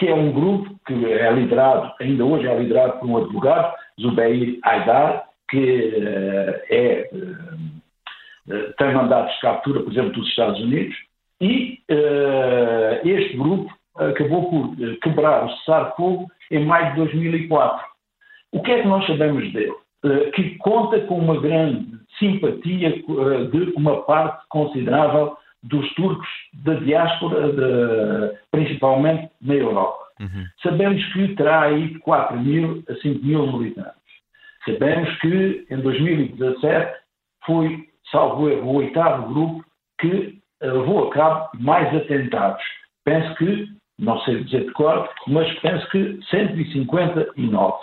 que 0.00 0.08
é 0.08 0.14
um 0.14 0.32
grupo 0.32 0.74
que 0.86 0.94
é 1.12 1.30
liderado, 1.30 1.92
ainda 2.00 2.24
hoje 2.24 2.46
é 2.46 2.58
liderado 2.58 2.98
por 2.98 3.06
um 3.06 3.18
advogado, 3.18 3.74
Zubeir 4.00 4.58
Aydar, 4.64 5.26
que 5.50 5.58
uh, 5.58 6.60
é, 6.70 7.10
uh, 7.12 8.72
tem 8.78 8.94
mandatos 8.94 9.34
de 9.34 9.40
captura, 9.42 9.80
por 9.82 9.92
exemplo, 9.92 10.12
dos 10.12 10.26
Estados 10.28 10.58
Unidos, 10.58 10.96
e 11.42 11.82
este 13.04 13.36
grupo 13.36 13.70
acabou 13.94 14.50
por 14.50 14.76
quebrar 15.02 15.44
o 15.44 15.50
cessar-fogo 15.58 16.30
em 16.50 16.64
maio 16.64 16.90
de 16.90 16.96
2004. 16.96 17.86
O 18.52 18.62
que 18.62 18.72
é 18.72 18.82
que 18.82 18.88
nós 18.88 19.06
sabemos 19.06 19.52
dele? 19.52 19.72
Que 20.34 20.56
conta 20.58 21.00
com 21.00 21.18
uma 21.18 21.40
grande 21.40 21.86
simpatia 22.18 22.90
de 22.90 23.72
uma 23.76 24.02
parte 24.02 24.46
considerável 24.48 25.36
dos 25.62 25.92
turcos 25.94 26.28
da 26.64 26.74
diáspora, 26.74 27.52
de, 27.52 28.38
principalmente 28.50 29.30
na 29.40 29.54
Europa. 29.54 29.98
Uhum. 30.20 30.46
Sabemos 30.62 31.04
que 31.12 31.34
terá 31.34 31.62
aí 31.62 31.88
de 31.88 31.98
4 32.00 32.38
mil 32.38 32.84
a 32.88 32.94
5 32.94 33.24
mil 33.24 33.52
militantes. 33.52 33.94
Sabemos 34.64 35.18
que 35.20 35.66
em 35.70 35.76
2017 35.80 36.92
foi, 37.46 37.88
salvo 38.10 38.48
erro, 38.48 38.68
o 38.68 38.76
oitavo 38.76 39.32
grupo 39.32 39.64
que 39.98 40.38
levou 40.62 41.08
a 41.08 41.10
cabo 41.10 41.50
mais 41.58 41.94
atentados. 41.94 42.62
Penso 43.04 43.34
que, 43.36 43.68
não 43.98 44.18
sei 44.20 44.44
dizer 44.44 44.66
de 44.66 44.72
cor, 44.72 45.08
mas 45.26 45.52
penso 45.60 45.88
que 45.90 46.20
159. 46.30 47.78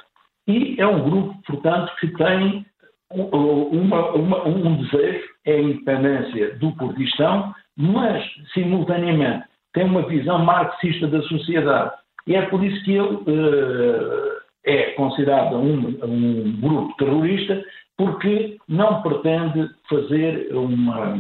E 0.48 0.80
é 0.80 0.88
um 0.88 1.10
grupo, 1.10 1.36
portanto, 1.46 1.92
que 2.00 2.08
tem 2.10 2.66
uma, 3.12 4.12
uma, 4.12 4.48
um 4.48 4.84
desejo, 4.84 5.28
é 5.46 5.54
a 5.54 5.62
independência 5.62 6.56
do 6.56 6.72
Kurdistão, 6.76 7.54
mas, 7.78 8.26
simultaneamente, 8.54 9.46
tem 9.74 9.86
uma 9.86 10.02
visão 10.08 10.40
marxista 10.44 11.08
da 11.08 11.22
sociedade. 11.24 11.92
E 12.26 12.36
é 12.36 12.42
por 12.48 12.64
isso 12.64 12.84
que 12.84 12.92
ele 12.92 13.16
uh, 13.16 14.38
é 14.66 14.92
considerado 14.94 15.56
um, 15.56 15.98
um, 16.04 16.60
grupo 16.60 16.96
terrorista, 16.98 17.64
porque 17.96 18.58
não 18.68 19.02
pretende 19.02 19.70
fazer 19.90 20.54
uma, 20.54 21.18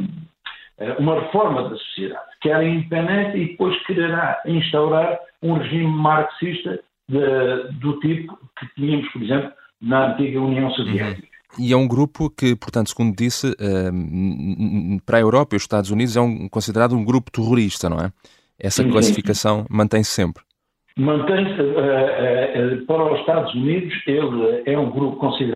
eh, 0.77 0.95
uma 0.99 1.21
reforma 1.21 1.69
da 1.69 1.75
sociedade. 1.77 2.25
Quer 2.41 2.55
a 2.57 2.63
independência 2.63 3.37
e 3.37 3.47
depois 3.49 3.81
quererá 3.85 4.41
instaurar 4.45 5.17
um 5.41 5.53
regime 5.53 5.87
marxista 5.87 6.79
de, 7.09 7.71
do 7.79 7.99
tipo 8.01 8.37
que 8.59 8.67
tínhamos, 8.75 9.07
por 9.11 9.21
exemplo, 9.23 9.51
na 9.81 10.11
antiga 10.11 10.41
União 10.41 10.69
Soviética. 10.71 11.36
E 11.59 11.73
é 11.73 11.77
um 11.77 11.87
grupo 11.87 12.29
que, 12.29 12.55
portanto, 12.55 12.89
segundo 12.89 13.15
disse, 13.15 13.55
ehm, 13.59 14.99
para 15.05 15.17
a 15.17 15.21
Europa 15.21 15.55
e 15.55 15.57
os 15.57 15.63
Estados 15.63 15.89
Unidos 15.89 16.15
é 16.15 16.21
um, 16.21 16.47
considerado 16.47 16.95
um 16.95 17.03
grupo 17.03 17.31
terrorista, 17.31 17.89
não 17.89 17.97
é? 17.97 18.11
Essa 18.59 18.83
sim, 18.83 18.91
classificação 18.91 19.65
mantém-se 19.69 20.11
sempre. 20.11 20.43
Mantém-se. 20.97 21.61
Uh, 21.61 22.81
uh, 22.81 22.85
para 22.85 23.13
os 23.13 23.19
Estados 23.19 23.53
Unidos, 23.53 23.93
ele 24.07 24.63
é 24.65 24.77
um 24.77 24.89
grupo 24.89 25.17
considerado 25.17 25.55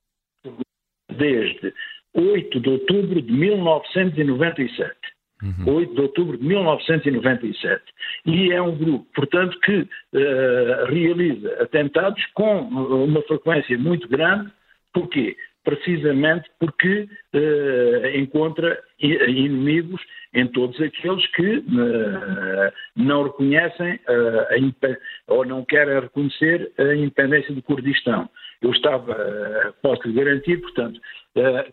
desde 1.18 1.74
8 2.14 2.60
de 2.60 2.70
outubro 2.70 3.22
de 3.22 3.32
1997. 3.32 4.96
Uhum. 5.42 5.76
8 5.76 5.96
de 5.96 6.02
outubro 6.02 6.38
de 6.38 6.46
1997. 6.46 7.82
E 8.28 8.52
é 8.52 8.62
um 8.62 8.76
grupo, 8.76 9.08
portanto, 9.16 9.60
que 9.62 9.82
uh, 9.82 10.86
realiza 10.88 11.64
atentados 11.64 12.24
com 12.36 12.60
uma 12.62 13.22
frequência 13.24 13.78
muito 13.78 14.08
grande. 14.08 14.52
Porquê? 14.94 15.36
Precisamente 15.64 16.50
porque 16.60 17.08
uh, 17.34 18.18
encontra 18.18 18.80
inimigos 19.00 20.02
em 20.34 20.48
todos 20.48 20.80
aqueles 20.82 21.26
que 21.32 21.58
uh, 21.58 22.74
não 22.96 23.24
reconhecem 23.24 23.96
uh, 23.96 24.98
ou 25.28 25.46
não 25.46 25.64
querem 25.66 26.00
reconhecer 26.00 26.72
a 26.78 26.96
independência 26.96 27.54
do 27.54 27.62
Kurdistão. 27.62 28.30
Eu 28.62 28.72
estava, 28.72 29.74
posso 29.82 30.08
lhe 30.08 30.14
garantir, 30.14 30.58
portanto, 30.58 31.00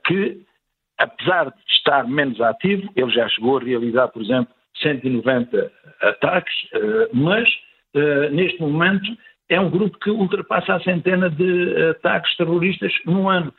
que 0.07 0.40
apesar 0.96 1.51
de 1.51 1.72
estar 1.72 2.09
menos 2.09 2.40
ativo, 2.40 2.90
ele 2.96 3.11
já 3.11 3.29
chegou 3.29 3.59
a 3.59 3.62
realizar, 3.62 4.09
por 4.09 4.22
exemplo, 4.22 4.55
190 4.83 5.70
ataques, 6.01 6.55
mas 7.12 7.46
neste 8.33 8.59
momento 8.62 9.07
é 9.51 9.61
um 9.61 9.68
grupo 9.68 9.98
que 9.98 10.09
ultrapassa 10.09 10.77
a 10.77 10.81
centena 10.81 11.29
de 11.29 11.90
ataques 11.90 12.35
terroristas 12.38 12.92
no 13.05 13.29
ano 13.29 13.53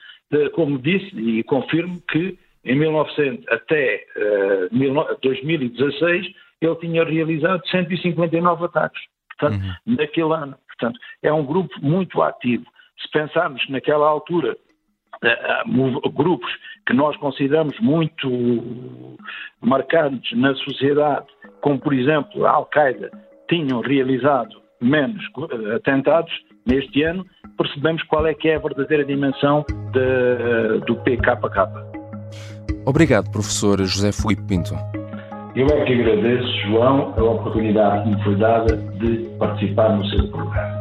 como 0.53 0.77
disse 0.79 1.15
e 1.17 1.43
confirmo 1.43 2.01
que 2.09 2.37
em 2.63 2.75
1900 2.75 3.45
até 3.49 4.05
uh, 4.71 5.17
2016 5.21 6.27
ele 6.61 6.75
tinha 6.75 7.03
realizado 7.03 7.65
159 7.67 8.65
ataques, 8.65 9.01
portanto, 9.29 9.63
uhum. 9.63 9.95
naquele 9.95 10.33
ano. 10.33 10.57
Portanto, 10.67 10.99
é 11.23 11.31
um 11.31 11.45
grupo 11.45 11.73
muito 11.81 12.21
ativo. 12.21 12.65
Se 13.01 13.09
pensarmos 13.11 13.67
naquela 13.69 14.07
altura, 14.07 14.57
uh, 15.23 16.09
grupos 16.11 16.51
que 16.85 16.93
nós 16.93 17.15
consideramos 17.17 17.79
muito 17.79 19.17
marcantes 19.61 20.37
na 20.37 20.53
sociedade, 20.55 21.27
como 21.61 21.79
por 21.79 21.93
exemplo 21.93 22.45
a 22.45 22.51
Al-Qaeda, 22.51 23.09
tinham 23.47 23.81
realizado 23.81 24.61
menos 24.81 25.23
atentados 25.75 26.31
neste 26.69 27.03
ano, 27.03 27.25
percebemos 27.57 28.03
qual 28.03 28.25
é 28.27 28.33
que 28.33 28.47
é 28.47 28.55
a 28.55 28.59
verdadeira 28.59 29.03
dimensão 29.03 29.65
de, 29.91 30.79
do 30.85 30.95
PKK. 30.97 31.67
Obrigado, 32.85 33.29
professor 33.31 33.83
José 33.83 34.11
Filipe 34.11 34.43
Pinto. 34.43 34.75
Eu 35.55 35.65
é 35.65 35.83
que 35.83 35.93
agradeço, 35.93 36.47
João, 36.67 37.13
a 37.17 37.23
oportunidade 37.23 38.03
que 38.03 38.15
me 38.15 38.23
foi 38.23 38.35
dada 38.35 38.77
de 38.77 39.29
participar 39.37 39.97
no 39.97 40.05
seu 40.07 40.27
programa. 40.29 40.79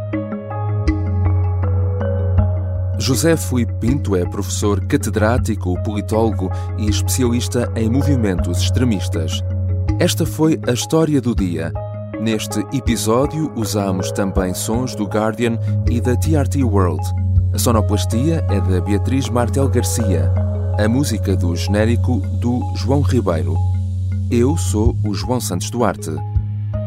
José 3.01 3.37
Filipe 3.37 3.73
Pinto 3.81 4.15
é 4.17 4.29
professor 4.29 4.85
catedrático, 4.87 5.81
politólogo 5.83 6.51
e 6.79 6.89
especialista 6.89 7.73
em 7.77 7.89
movimentos 7.91 8.61
extremistas. 8.61 9.43
Esta 10.01 10.27
foi 10.27 10.61
a 10.69 10.73
história 10.73 11.21
do 11.21 11.35
dia 11.35 11.73
Neste 12.21 12.59
episódio 12.77 13.53
usamos 13.55 14.11
também 14.11 14.53
sons 14.53 14.95
do 14.97 15.05
Guardian 15.05 15.57
e 15.89 16.01
da 16.01 16.17
TRT 16.17 16.65
World. 16.65 17.01
A 17.55 17.59
sonoplastia 17.59 18.45
é 18.51 18.61
da 18.61 18.81
Beatriz 18.81 19.29
Martel 19.29 19.69
Garcia. 19.69 20.33
A 20.77 20.89
música 20.89 21.37
do 21.37 21.55
genérico 21.55 22.17
do 22.41 22.61
João 22.75 23.03
Ribeiro. 23.03 23.57
Eu 24.33 24.57
sou 24.57 24.97
o 25.07 25.15
João 25.15 25.41
Santos 25.41 25.71
Duarte. 25.71 26.11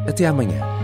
Até 0.06 0.28
amanhã. 0.28 0.81